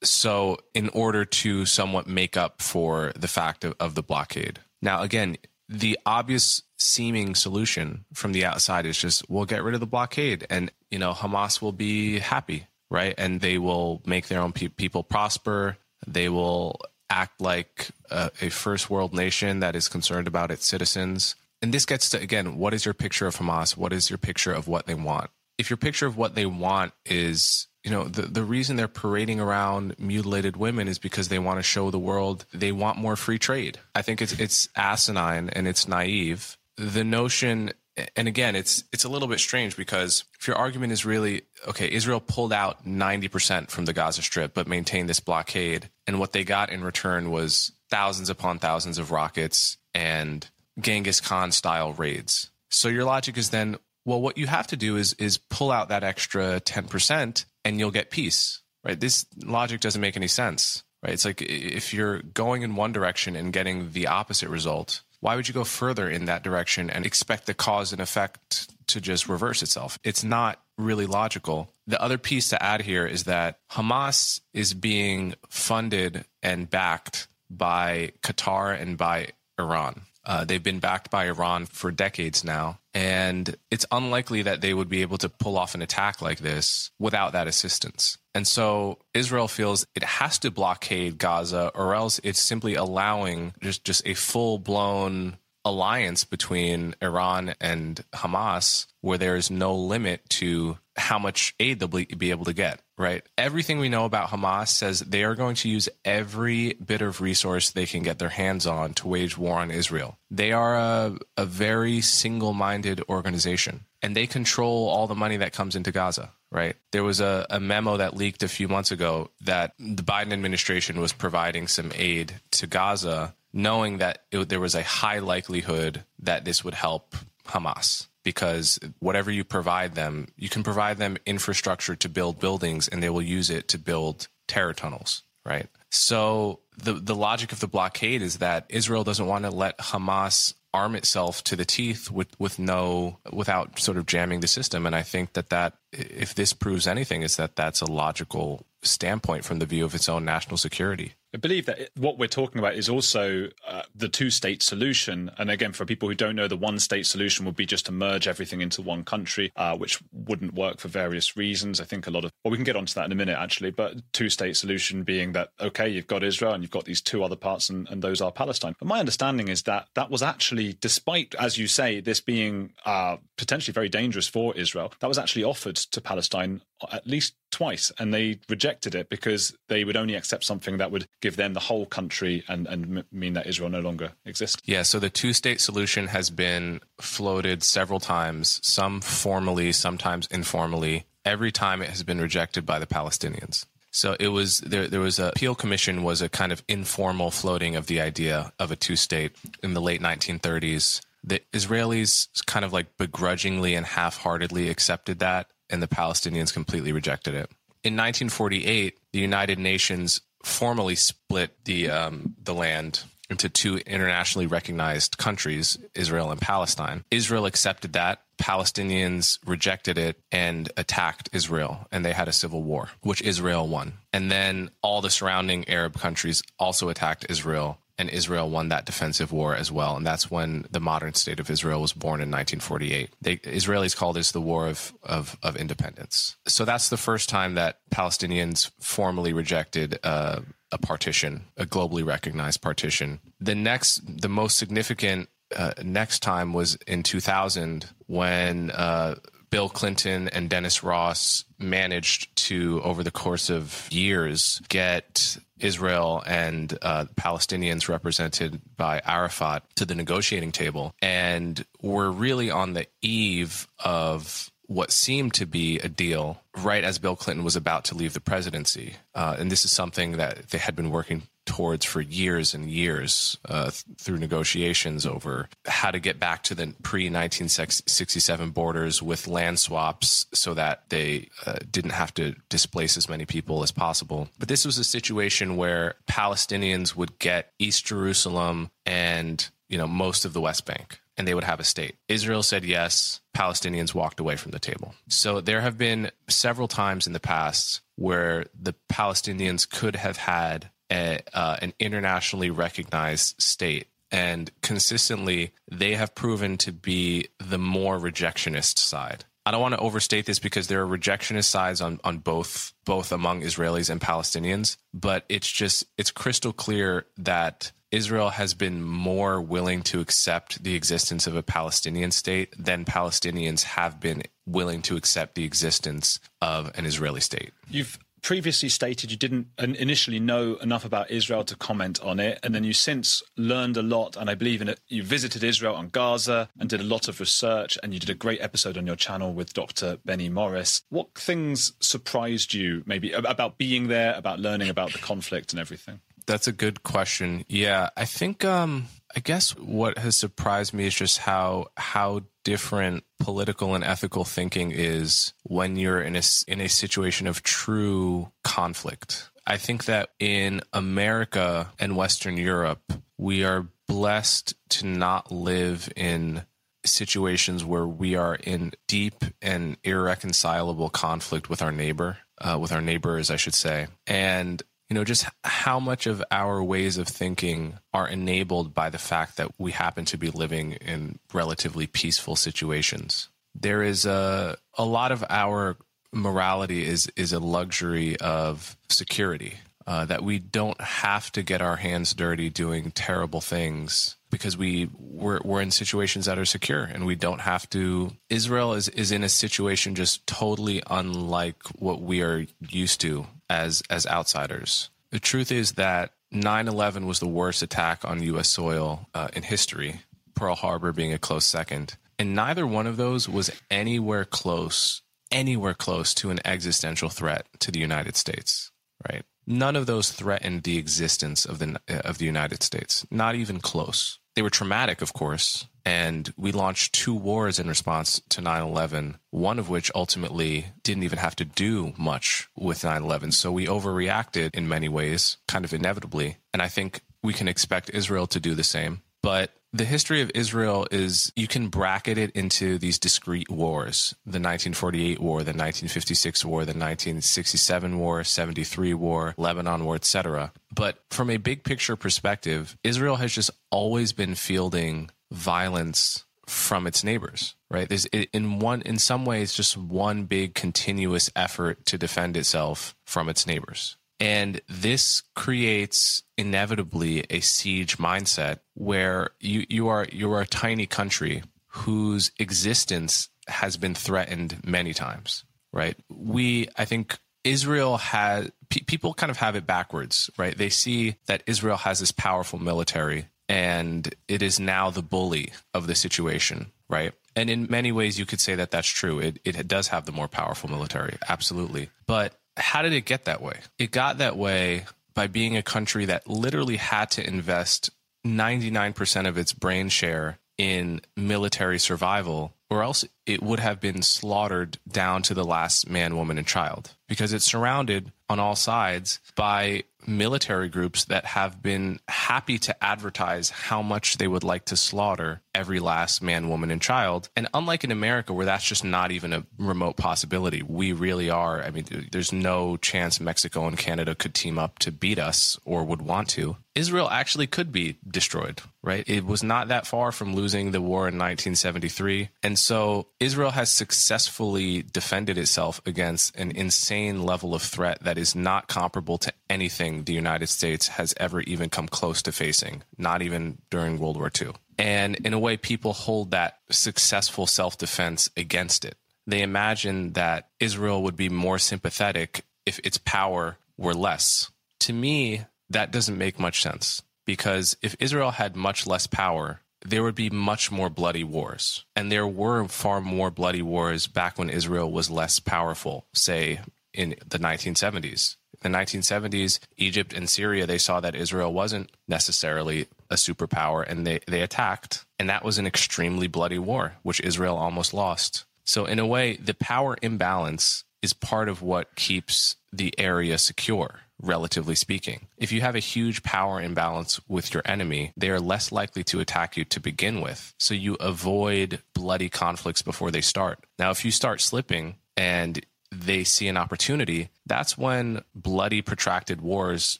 [0.04, 4.60] So, in order to somewhat make up for the fact of, of the blockade.
[4.82, 9.80] Now, again, the obvious seeming solution from the outside is just we'll get rid of
[9.80, 13.16] the blockade and you know Hamas will be happy right?
[13.18, 15.78] And they will make their own pe- people prosper.
[16.08, 21.36] They will act like a, a first world nation that is concerned about its citizens.
[21.62, 23.78] And this gets to, again, what is your picture of Hamas?
[23.78, 25.30] What is your picture of what they want?
[25.58, 29.40] If your picture of what they want is, you know, the, the reason they're parading
[29.40, 33.40] around mutilated women is because they want to show the world they want more free
[33.40, 33.80] trade.
[33.94, 36.58] I think it's, it's asinine and it's naive.
[36.78, 37.72] The notion
[38.16, 41.90] and again, it's it's a little bit strange because if your argument is really okay,
[41.90, 46.34] Israel pulled out ninety percent from the Gaza Strip but maintained this blockade, and what
[46.34, 52.50] they got in return was thousands upon thousands of rockets and Genghis Khan style raids.
[52.70, 55.90] So your logic is then, well, what you have to do is is pull out
[55.90, 59.00] that extra ten percent, and you'll get peace, right?
[59.00, 61.14] This logic doesn't make any sense, right?
[61.14, 65.48] It's like if you're going in one direction and getting the opposite result, why would
[65.48, 69.64] you go further in that direction and expect the cause and effect to just reverse
[69.64, 69.98] itself?
[70.04, 71.74] It's not really logical.
[71.88, 78.12] The other piece to add here is that Hamas is being funded and backed by
[78.22, 80.02] Qatar and by Iran.
[80.24, 82.78] Uh, they've been backed by Iran for decades now.
[82.96, 86.92] And it's unlikely that they would be able to pull off an attack like this
[86.98, 88.18] without that assistance.
[88.34, 93.84] And so Israel feels it has to blockade Gaza, or else it's simply allowing just,
[93.84, 100.78] just a full blown alliance between Iran and Hamas where there is no limit to
[100.96, 103.24] how much aid they'll be able to get, right?
[103.38, 107.70] Everything we know about Hamas says they are going to use every bit of resource
[107.70, 110.18] they can get their hands on to wage war on Israel.
[110.32, 115.54] They are a, a very single minded organization and they control all the money that
[115.54, 116.78] comes into Gaza right?
[116.94, 121.02] There was a, a, memo that leaked a few months ago that the Biden administration
[121.02, 126.46] was providing some aid to Gaza, knowing that it, there was a high likelihood that
[126.46, 127.16] this would help
[127.48, 128.08] Hamas.
[128.24, 133.10] Because whatever you provide them, you can provide them infrastructure to build buildings and they
[133.10, 135.68] will use it to build terror tunnels, right?
[135.92, 140.56] So the, the logic of the blockade is that Israel doesn't want to let Hamas
[140.76, 144.94] arm itself to the teeth with with no without sort of jamming the system and
[144.94, 149.60] i think that that if this proves anything is that that's a logical standpoint from
[149.60, 152.88] the view of its own national security I believe that what we're talking about is
[152.88, 155.30] also uh, the two state solution.
[155.38, 157.92] And again, for people who don't know, the one state solution would be just to
[157.92, 161.82] merge everything into one country, uh, which wouldn't work for various reasons.
[161.82, 163.72] I think a lot of, well, we can get onto that in a minute, actually.
[163.72, 167.22] But two state solution being that, okay, you've got Israel and you've got these two
[167.22, 168.74] other parts, and, and those are Palestine.
[168.80, 173.18] But my understanding is that that was actually, despite, as you say, this being uh,
[173.38, 178.14] potentially very dangerous for Israel, that was actually offered to Palestine at least twice, and
[178.14, 181.86] they rejected it because they would only accept something that would give them the whole
[181.86, 184.62] country and, and mean that Israel no longer exists.
[184.66, 191.06] Yeah, so the two state solution has been floated several times, some formally, sometimes informally.
[191.24, 193.66] Every time it has been rejected by the Palestinians.
[193.92, 194.90] So it was there.
[194.90, 198.70] There was a Peel Commission was a kind of informal floating of the idea of
[198.70, 199.32] a two state
[199.64, 201.00] in the late 1930s.
[201.24, 206.92] The Israelis kind of like begrudgingly and half heartedly accepted that and the Palestinians completely
[206.92, 207.50] rejected it.
[207.84, 215.18] In 1948, the United Nations formally split the um, the land into two internationally recognized
[215.18, 217.04] countries, Israel and Palestine.
[217.10, 218.22] Israel accepted that.
[218.38, 223.94] Palestinians rejected it and attacked Israel, and they had a civil war, which Israel won.
[224.12, 229.32] And then all the surrounding Arab countries also attacked Israel and Israel won that defensive
[229.32, 229.96] war as well.
[229.96, 233.10] And that's when the modern state of Israel was born in 1948.
[233.22, 236.36] They, Israelis call this the War of, of, of Independence.
[236.48, 242.62] So that's the first time that Palestinians formally rejected uh, a partition, a globally recognized
[242.62, 243.20] partition.
[243.40, 249.16] The next, the most significant uh, next time was in 2000 when uh,
[249.50, 256.78] Bill Clinton and Dennis Ross managed to, over the course of years, get Israel and
[256.82, 260.94] uh, Palestinians represented by Arafat to the negotiating table.
[261.02, 266.98] And we're really on the eve of what seemed to be a deal right as
[266.98, 268.96] Bill Clinton was about to leave the presidency.
[269.14, 273.38] Uh, and this is something that they had been working towards for years and years
[273.46, 279.28] uh, th- through negotiations over how to get back to the pre 1967 borders with
[279.28, 284.30] land swaps so that they uh, didn't have to displace as many people as possible.
[284.40, 290.26] But this was a situation where Palestinians would get East Jerusalem and you know most
[290.26, 291.96] of the West Bank and they would have a state.
[292.08, 294.96] Israel said yes, Palestinians walked away from the table.
[295.08, 300.70] So there have been several times in the past where the Palestinians could have had
[300.92, 303.88] a, uh, an internationally recognized state.
[304.12, 309.26] And consistently, they have proven to be the more rejectionist side.
[309.48, 313.12] I don't want to overstate this because there are rejectionist sides on, on both both
[313.12, 319.40] among Israelis and Palestinians, but it's just it's crystal clear that Israel has been more
[319.40, 324.98] willing to accept the existence of a Palestinian state than Palestinians have been willing to
[324.98, 327.54] accept the existence of an Israeli state.
[327.70, 332.56] You've previously stated you didn't initially know enough about Israel to comment on it, and
[332.56, 334.18] then you since learned a lot.
[334.18, 334.80] And I believe in it.
[334.88, 338.16] You visited Israel and Gaza and did a lot of research, and you did a
[338.16, 340.00] great episode on your channel with Dr.
[340.04, 340.82] Benny Morris.
[340.90, 346.00] What things surprised you, maybe about being there, about learning about the conflict and everything?
[346.26, 347.46] That's a good question.
[347.48, 353.06] Yeah, I think um, I guess what has surprised me is just how how different
[353.20, 359.30] political and ethical thinking is when you're in a in a situation of true conflict.
[359.48, 362.82] I think that in America and Western Europe,
[363.18, 366.46] we are blessed to not live in
[366.84, 372.82] situations where we are in deep and irreconcilable conflict with our neighbor, uh, with our
[372.82, 373.88] neighbors, I should say.
[374.06, 378.98] And you know, just how much of our ways of thinking are enabled by the
[379.00, 383.30] fact that we happen to be living in relatively peaceful situations.
[383.54, 385.78] There is a a lot of our
[386.12, 389.56] morality is is a luxury of security.
[389.88, 394.90] uh, that we don't have to get our hands dirty doing terrible things because we
[394.98, 399.12] we're, we're in situations that are secure and we don't have to israel is is
[399.12, 404.90] in a situation just totally unlike what we are used to as as outsiders.
[405.12, 410.02] The truth is that 9-11 was the worst attack on u.s soil uh, in history
[410.34, 411.96] pearl harbor being a close second.
[412.20, 417.72] And neither one of those was anywhere close anywhere close to an existential threat to
[417.72, 418.72] the united states
[419.10, 419.24] right?
[419.48, 423.06] None of those threatened the existence of the of the United States.
[423.12, 424.20] Not even close.
[424.36, 425.68] They were traumatic, of course.
[425.86, 431.04] And we launched two wars in response to 9 11, one of which ultimately didn't
[431.04, 433.32] even have to do much with 9 11.
[433.34, 436.38] So we overreacted in many ways, kind of inevitably.
[436.54, 439.02] And I think we can expect Israel to do the same.
[439.22, 444.40] But the history of Israel is you can bracket it into these discrete wars the
[444.40, 450.54] 1948 war, the 1956 war, the 1967 war, 73 war, Lebanon war, etc.
[450.74, 457.04] But from a big picture perspective, Israel has just always been fielding violence from its
[457.04, 462.38] neighbors right there's in one in some ways just one big continuous effort to defend
[462.38, 470.08] itself from its neighbors and this creates inevitably a siege mindset where you, you are
[470.12, 475.98] you are a tiny country whose existence has been threatened many times, right?
[476.10, 480.58] We I think Israel has people kind of have it backwards, right?
[480.58, 485.88] They see that Israel has this powerful military and it is now the bully of
[485.88, 487.14] the situation, right?
[487.36, 489.20] And in many ways, you could say that that's true.
[489.20, 491.90] It, it does have the more powerful military, absolutely.
[492.08, 493.60] But how did it get that way?
[493.78, 497.90] It got that way by being a country that literally had to invest
[498.26, 504.78] 99% of its brain share in military survival, or else it would have been slaughtered
[504.90, 509.84] down to the last man, woman, and child because it's surrounded on all sides by
[510.08, 515.42] military groups that have been happy to advertise how much they would like to slaughter
[515.56, 517.30] every last man, woman, and child.
[517.36, 521.64] And unlike in America, where that's just not even a remote possibility, we really are.
[521.64, 525.84] I mean, there's no chance Mexico and Canada could team up to beat us or
[525.84, 526.58] would want to.
[526.76, 529.06] Israel actually could be destroyed, right?
[529.08, 532.30] It was not that far from losing the war in 1973.
[532.44, 538.36] And so Israel has successfully defended itself against an insane level of threat that is
[538.36, 543.22] not comparable to anything the United States has ever even come close to facing, not
[543.22, 544.50] even during World War II.
[544.78, 548.98] And in a way, people hold that successful self defense against it.
[549.28, 554.52] They imagine that Israel would be more sympathetic if its power were less.
[554.82, 560.04] To me, that doesn't make much sense because if Israel had much less power, there
[560.04, 561.86] would be much more bloody wars.
[561.96, 566.60] And there were far more bloody wars back when Israel was less powerful, say
[566.94, 568.36] in the 1970s.
[568.64, 574.06] In the 1970s, Egypt and Syria, they saw that Israel wasn't necessarily a superpower and
[574.06, 575.06] they, they attacked.
[575.20, 578.46] And that was an extremely bloody war, which Israel almost lost.
[578.64, 584.00] So, in a way, the power imbalance is part of what keeps the area secure
[584.22, 585.28] relatively speaking.
[585.38, 589.20] If you have a huge power imbalance with your enemy, they are less likely to
[589.20, 590.54] attack you to begin with.
[590.58, 593.60] So you avoid bloody conflicts before they start.
[593.78, 600.00] Now, if you start slipping and they see an opportunity, that's when bloody, protracted wars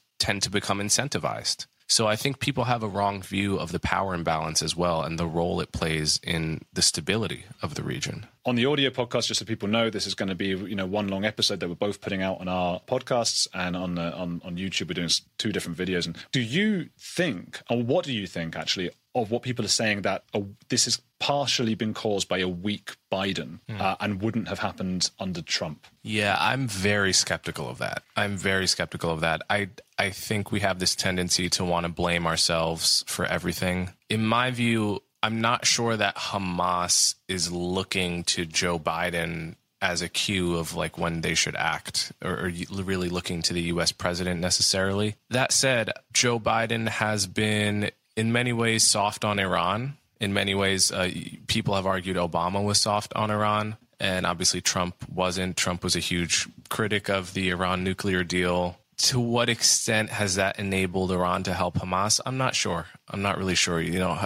[0.18, 1.68] tend to become incentivized.
[1.88, 5.20] So I think people have a wrong view of the power imbalance as well and
[5.20, 8.26] the role it plays in the stability of the region.
[8.46, 10.86] On the audio podcast, just so people know, this is going to be you know
[10.86, 14.42] one long episode that we're both putting out on our podcasts and on the, on
[14.44, 14.88] on YouTube.
[14.88, 16.06] We're doing two different videos.
[16.06, 20.02] And do you think, or what do you think actually, of what people are saying
[20.04, 23.82] that uh, this has partially been caused by a weak Biden mm.
[23.82, 25.88] uh, and wouldn't have happened under Trump.
[26.04, 28.04] Yeah, I'm very skeptical of that.
[28.16, 29.42] I'm very skeptical of that.
[29.50, 33.90] I I think we have this tendency to want to blame ourselves for everything.
[34.08, 40.10] In my view, I'm not sure that Hamas is looking to Joe Biden as a
[40.10, 42.52] cue of like when they should act or, or,
[42.84, 45.16] really looking to the US president necessarily.
[45.32, 49.98] That said, Joe Biden has been in many ways soft on Iran.
[50.20, 51.12] In many ways, uh,
[51.48, 55.58] people have argued Obama was soft on Iran, and obviously Trump wasn't.
[55.58, 58.78] Trump was a huge critic of the Iran nuclear deal.
[58.98, 62.22] To what extent has that enabled Iran to help Hamas?
[62.26, 62.86] I'm not sure.
[63.10, 63.82] I'm not really sure.
[63.82, 64.18] You know,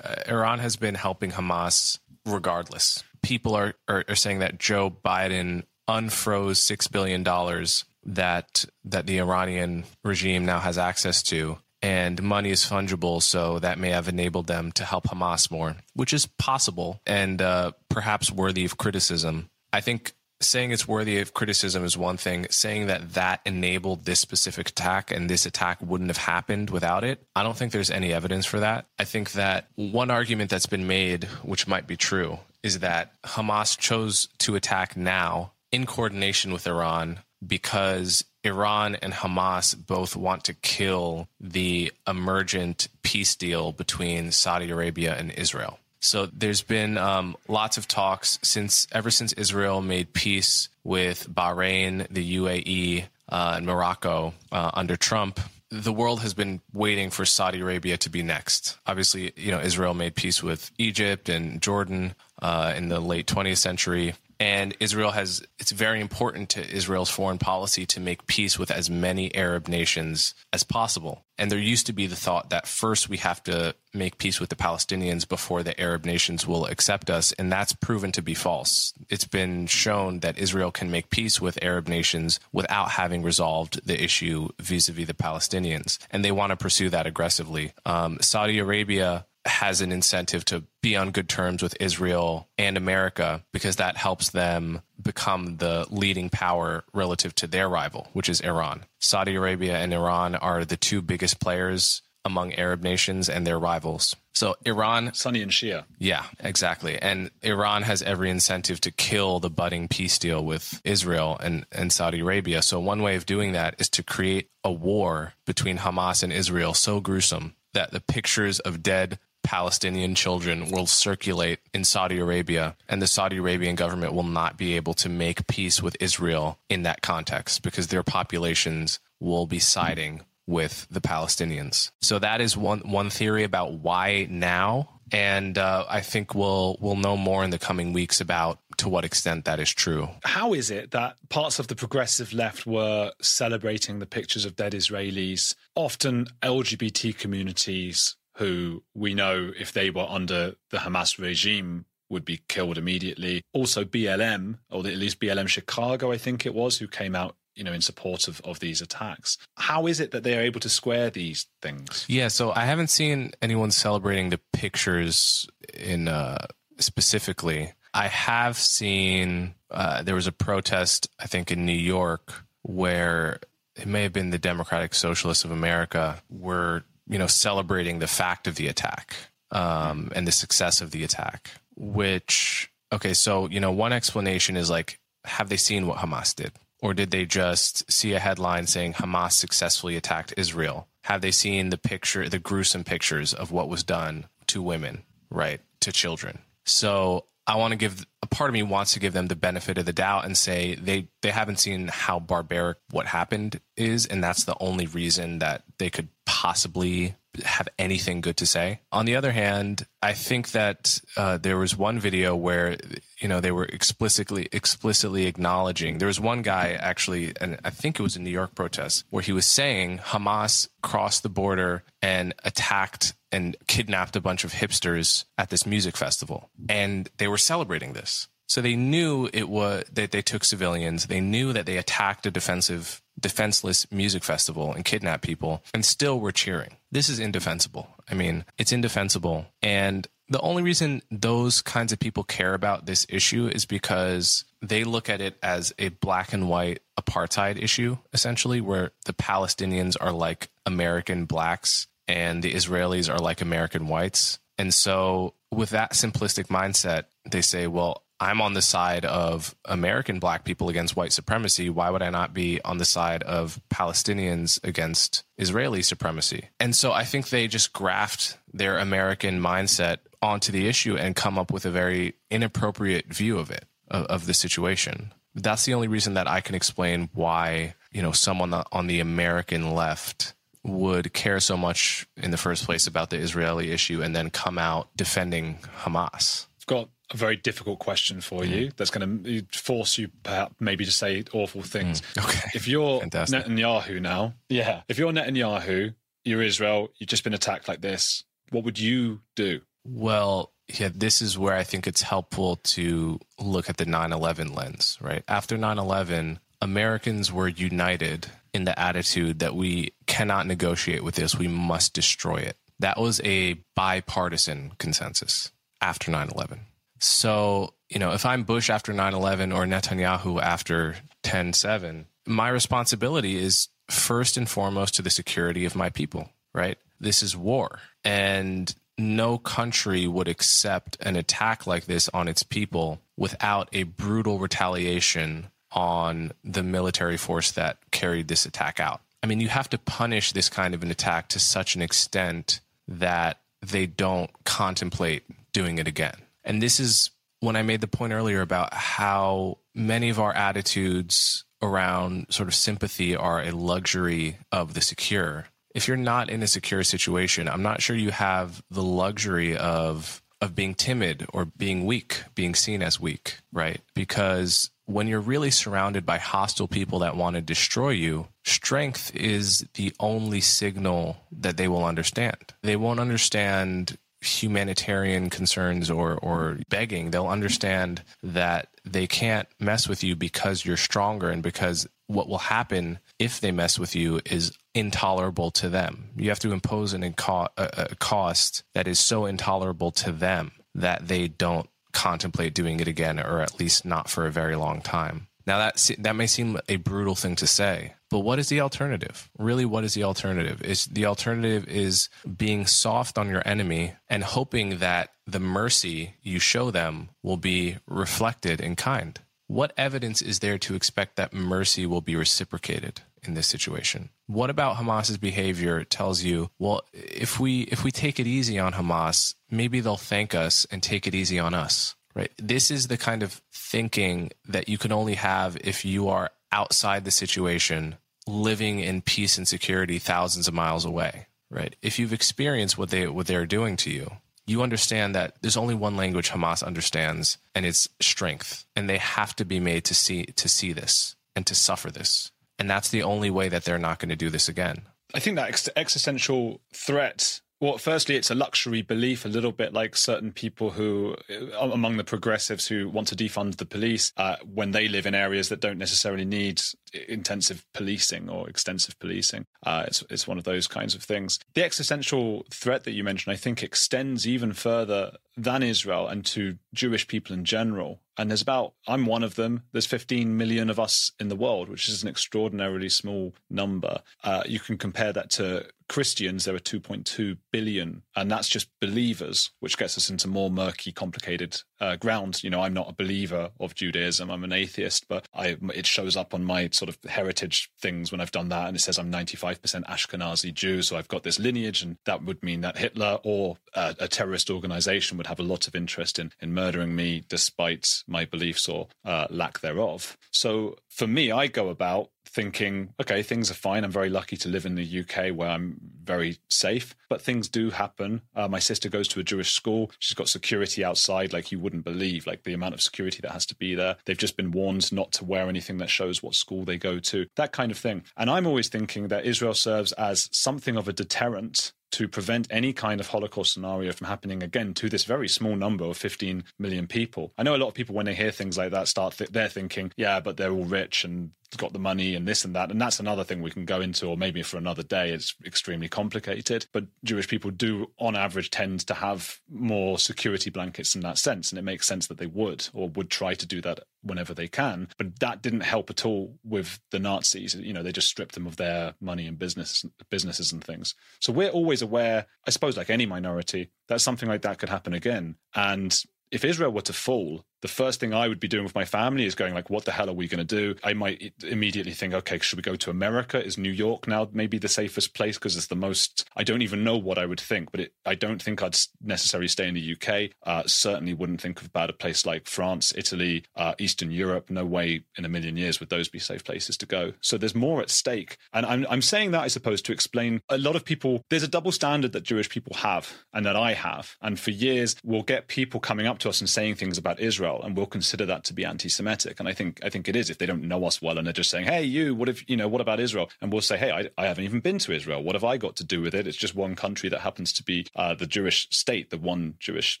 [0.28, 3.02] Iran has been helping Hamas regardless.
[3.22, 9.18] People are, are, are saying that Joe Biden unfroze six billion dollars that that the
[9.18, 14.46] Iranian regime now has access to and money is fungible, so that may have enabled
[14.46, 19.50] them to help Hamas more, which is possible and uh, perhaps worthy of criticism.
[19.72, 22.46] I think saying it's worthy of criticism is one thing.
[22.50, 27.24] Saying that that enabled this specific attack and this attack wouldn't have happened without it,
[27.34, 28.86] I don't think there's any evidence for that.
[28.98, 33.78] I think that one argument that's been made, which might be true, is that Hamas
[33.78, 40.54] chose to attack now in coordination with Iran because Iran and Hamas both want to
[40.54, 45.78] kill the emergent peace deal between Saudi Arabia and Israel.
[46.00, 52.08] So there's been um, lots of talks since ever since Israel made peace with Bahrain,
[52.08, 55.38] the UAE, uh, and Morocco uh, under Trump.
[55.70, 58.76] The world has been waiting for Saudi Arabia to be next.
[58.84, 63.58] Obviously, you know Israel made peace with Egypt and Jordan uh, in the late 20th
[63.58, 64.14] century.
[64.42, 68.90] And Israel has, it's very important to Israel's foreign policy to make peace with as
[68.90, 71.24] many Arab nations as possible.
[71.38, 74.50] And there used to be the thought that first we have to make peace with
[74.50, 77.30] the Palestinians before the Arab nations will accept us.
[77.30, 78.92] And that's proven to be false.
[79.08, 84.02] It's been shown that Israel can make peace with Arab nations without having resolved the
[84.02, 85.98] issue vis a vis the Palestinians.
[86.10, 87.74] And they want to pursue that aggressively.
[87.86, 93.42] Um, Saudi Arabia has an incentive to be on good terms with Israel and America
[93.52, 98.84] because that helps them become the leading power relative to their rival, which is Iran.
[99.00, 104.14] Saudi Arabia and Iran are the two biggest players among Arab nations and their rivals.
[104.34, 105.84] So Iran, Sunni and Shia.
[105.98, 107.00] Yeah, exactly.
[107.00, 111.92] And Iran has every incentive to kill the budding peace deal with Israel and, and
[111.92, 112.62] Saudi Arabia.
[112.62, 116.74] So one way of doing that is to create a war between Hamas and Israel
[116.74, 123.02] so gruesome that the pictures of dead Palestinian children will circulate in Saudi Arabia, and
[123.02, 127.02] the Saudi Arabian government will not be able to make peace with Israel in that
[127.02, 131.90] context because their populations will be siding with the Palestinians.
[132.00, 136.96] So that is one one theory about why now, and uh, I think we'll we'll
[136.96, 140.08] know more in the coming weeks about to what extent that is true.
[140.24, 144.72] How is it that parts of the progressive left were celebrating the pictures of dead
[144.72, 152.24] Israelis, often LGBT communities who we know if they were under the Hamas regime would
[152.24, 153.42] be killed immediately.
[153.52, 157.64] Also BLM, or at least BLM Chicago, I think it was, who came out you
[157.64, 159.38] know in support of, of these attacks.
[159.56, 162.06] How is it that they are able to square these things?
[162.08, 166.46] Yeah so i haven't seen anyone celebrating the pictures in uh
[166.78, 167.72] specifically.
[167.94, 173.40] I have seen uh, there was a protest i think in new york where
[173.76, 178.46] it may have been the democratic socialists of america were you know, celebrating the fact
[178.46, 179.14] of the attack
[179.50, 181.50] um, and the success of the attack.
[181.76, 186.52] Which, okay, so you know, one explanation is like, have they seen what Hamas did,
[186.80, 190.88] or did they just see a headline saying Hamas successfully attacked Israel?
[191.04, 195.60] Have they seen the picture, the gruesome pictures of what was done to women, right,
[195.80, 196.40] to children?
[196.64, 199.78] So I want to give a part of me wants to give them the benefit
[199.78, 204.22] of the doubt and say they they haven't seen how barbaric what happened is and
[204.22, 208.80] that's the only reason that they could possibly have anything good to say.
[208.90, 212.76] On the other hand, I think that uh, there was one video where
[213.20, 215.98] you know they were explicitly explicitly acknowledging.
[215.98, 219.22] There was one guy actually, and I think it was a New York protest, where
[219.22, 225.24] he was saying Hamas crossed the border and attacked and kidnapped a bunch of hipsters
[225.38, 228.28] at this music festival, and they were celebrating this.
[228.48, 231.06] So they knew it was that they took civilians.
[231.06, 236.18] They knew that they attacked a defensive, defenseless music festival and kidnap people, and still
[236.18, 236.76] we're cheering.
[236.90, 237.88] This is indefensible.
[238.10, 239.46] I mean, it's indefensible.
[239.62, 244.84] And the only reason those kinds of people care about this issue is because they
[244.84, 250.12] look at it as a black and white apartheid issue, essentially, where the Palestinians are
[250.12, 254.38] like American blacks and the Israelis are like American whites.
[254.58, 260.20] And so, with that simplistic mindset, they say, well, I'm on the side of American
[260.20, 261.68] black people against white supremacy.
[261.68, 266.48] Why would I not be on the side of Palestinians against Israeli supremacy?
[266.60, 271.36] And so I think they just graft their American mindset onto the issue and come
[271.36, 275.12] up with a very inappropriate view of it, of, of the situation.
[275.34, 279.74] That's the only reason that I can explain why, you know, someone on the American
[279.74, 284.30] left would care so much in the first place about the Israeli issue and then
[284.30, 286.46] come out defending Hamas.
[286.66, 288.48] Got a very difficult question for mm.
[288.48, 292.00] you that's going to force you perhaps maybe to say awful things.
[292.00, 292.24] Mm.
[292.24, 292.50] Okay.
[292.54, 293.44] If you're Fantastic.
[293.46, 294.82] Netanyahu now, yeah.
[294.88, 295.94] If you're Netanyahu,
[296.24, 299.60] you're Israel, you've just been attacked like this, what would you do?
[299.84, 304.54] Well, yeah, this is where I think it's helpful to look at the 9 11
[304.54, 305.24] lens, right?
[305.28, 311.36] After 9 11, Americans were united in the attitude that we cannot negotiate with this,
[311.36, 312.56] we must destroy it.
[312.78, 316.60] That was a bipartisan consensus after 9 11.
[317.02, 322.48] So you know, if I'm Bush after 9 11 or Netanyahu after 10 7, my
[322.48, 326.78] responsibility is first and foremost to the security of my people, right?
[326.98, 327.80] This is war.
[328.02, 334.38] And no country would accept an attack like this on its people without a brutal
[334.38, 339.02] retaliation on the military force that carried this attack out.
[339.22, 342.60] I mean, you have to punish this kind of an attack to such an extent
[342.88, 346.16] that they don't contemplate doing it again.
[346.44, 351.44] And this is when I made the point earlier about how many of our attitudes
[351.60, 355.46] around sort of sympathy are a luxury of the secure.
[355.74, 360.22] If you're not in a secure situation, I'm not sure you have the luxury of
[360.42, 363.80] of being timid or being weak, being seen as weak, right?
[363.94, 369.64] Because when you're really surrounded by hostile people that want to destroy you, strength is
[369.74, 372.36] the only signal that they will understand.
[372.62, 380.02] They won't understand humanitarian concerns or or begging they'll understand that they can't mess with
[380.02, 384.56] you because you're stronger and because what will happen if they mess with you is
[384.74, 386.10] intolerable to them.
[386.16, 390.52] You have to impose an inco- a, a cost that is so intolerable to them
[390.74, 394.80] that they don't contemplate doing it again or at least not for a very long
[394.80, 398.60] time now that that may seem a brutal thing to say, but what is the
[398.60, 399.30] alternative?
[399.38, 400.62] Really, what is the alternative?
[400.62, 406.38] Is the alternative is being soft on your enemy and hoping that the mercy you
[406.38, 409.20] show them will be reflected in kind.
[409.46, 414.10] What evidence is there to expect that mercy will be reciprocated in this situation?
[414.26, 418.72] What about Hamas's behavior tells you, well, if we if we take it easy on
[418.72, 421.94] Hamas, maybe they'll thank us and take it easy on us?
[422.14, 422.32] Right?
[422.38, 427.04] This is the kind of thinking that you can only have if you are outside
[427.04, 427.96] the situation,
[428.26, 431.74] living in peace and security thousands of miles away, right?
[431.82, 434.10] If you've experienced what they what they're doing to you,
[434.46, 439.34] you understand that there's only one language Hamas understands, and it's strength, and they have
[439.36, 443.02] to be made to see to see this and to suffer this, and that's the
[443.02, 444.82] only way that they're not going to do this again.
[445.14, 449.72] I think that ex- existential threat well, firstly, it's a luxury belief, a little bit
[449.72, 454.34] like certain people who, uh, among the progressives who want to defund the police, uh,
[454.44, 456.60] when they live in areas that don't necessarily need
[457.08, 459.46] intensive policing or extensive policing.
[459.64, 461.38] Uh, it's, it's one of those kinds of things.
[461.54, 466.58] The existential threat that you mentioned, I think, extends even further than Israel and to
[466.74, 468.00] Jewish people in general.
[468.18, 469.62] And there's about, I'm one of them.
[469.72, 474.02] There's 15 million of us in the world, which is an extraordinarily small number.
[474.22, 479.50] Uh, you can compare that to Christians, there are 2.2 billion, and that's just believers,
[479.60, 482.42] which gets us into more murky, complicated uh, ground.
[482.42, 486.16] You know, I'm not a believer of Judaism; I'm an atheist, but I, it shows
[486.16, 489.12] up on my sort of heritage things when I've done that, and it says I'm
[489.12, 493.58] 95% Ashkenazi Jew, so I've got this lineage, and that would mean that Hitler or
[493.74, 498.24] a terrorist organization would have a lot of interest in in murdering me, despite my
[498.24, 500.18] beliefs or uh, lack thereof.
[500.32, 503.84] So for me, I go about thinking, okay, things are fine.
[503.84, 507.70] I'm very lucky to live in the UK where I'm very safe, but things do
[507.70, 508.22] happen.
[508.34, 509.92] Uh, my sister goes to a Jewish school.
[509.98, 513.46] She's got security outside like you wouldn't believe, like the amount of security that has
[513.46, 513.96] to be there.
[514.06, 517.26] They've just been warned not to wear anything that shows what school they go to,
[517.36, 518.02] that kind of thing.
[518.16, 522.72] And I'm always thinking that Israel serves as something of a deterrent to prevent any
[522.72, 526.86] kind of Holocaust scenario from happening again to this very small number of 15 million
[526.86, 527.32] people.
[527.38, 529.48] I know a lot of people, when they hear things like that, start th- they're
[529.48, 532.70] thinking, yeah, but they're all rich and got the money and this and that.
[532.70, 535.10] And that's another thing we can go into, or maybe for another day.
[535.10, 536.66] It's extremely complicated.
[536.72, 541.50] But Jewish people do, on average, tend to have more security blankets in that sense.
[541.50, 544.48] And it makes sense that they would, or would try to do that whenever they
[544.48, 544.88] can.
[544.98, 547.54] But that didn't help at all with the Nazis.
[547.54, 550.94] You know, they just stripped them of their money and business businesses and things.
[551.20, 554.92] So we're always aware, I suppose, like any minority, that something like that could happen
[554.94, 555.36] again.
[555.54, 555.96] And
[556.30, 559.24] if Israel were to fall, the first thing I would be doing with my family
[559.24, 560.74] is going like, what the hell are we going to do?
[560.82, 563.42] I might immediately think, okay, should we go to America?
[563.42, 566.28] Is New York now maybe the safest place because it's the most?
[566.36, 569.48] I don't even know what I would think, but it, I don't think I'd necessarily
[569.48, 570.32] stay in the UK.
[570.42, 574.50] Uh, certainly wouldn't think about a place like France, Italy, uh, Eastern Europe.
[574.50, 577.12] No way in a million years would those be safe places to go.
[577.20, 580.58] So there's more at stake, and I'm I'm saying that I suppose to explain a
[580.58, 581.24] lot of people.
[581.30, 584.96] There's a double standard that Jewish people have, and that I have, and for years
[585.04, 587.86] we'll get people coming up to us and saying things about Israel Israel, and we'll
[587.86, 589.38] consider that to be anti-Semitic.
[589.40, 591.32] And I think I think it is if they don't know us well and they're
[591.32, 593.90] just saying, "Hey, you, what if you know what about Israel?" And we'll say, "Hey,
[593.90, 595.22] I, I haven't even been to Israel.
[595.22, 596.26] What have I got to do with it?
[596.26, 600.00] It's just one country that happens to be uh, the Jewish state, the one Jewish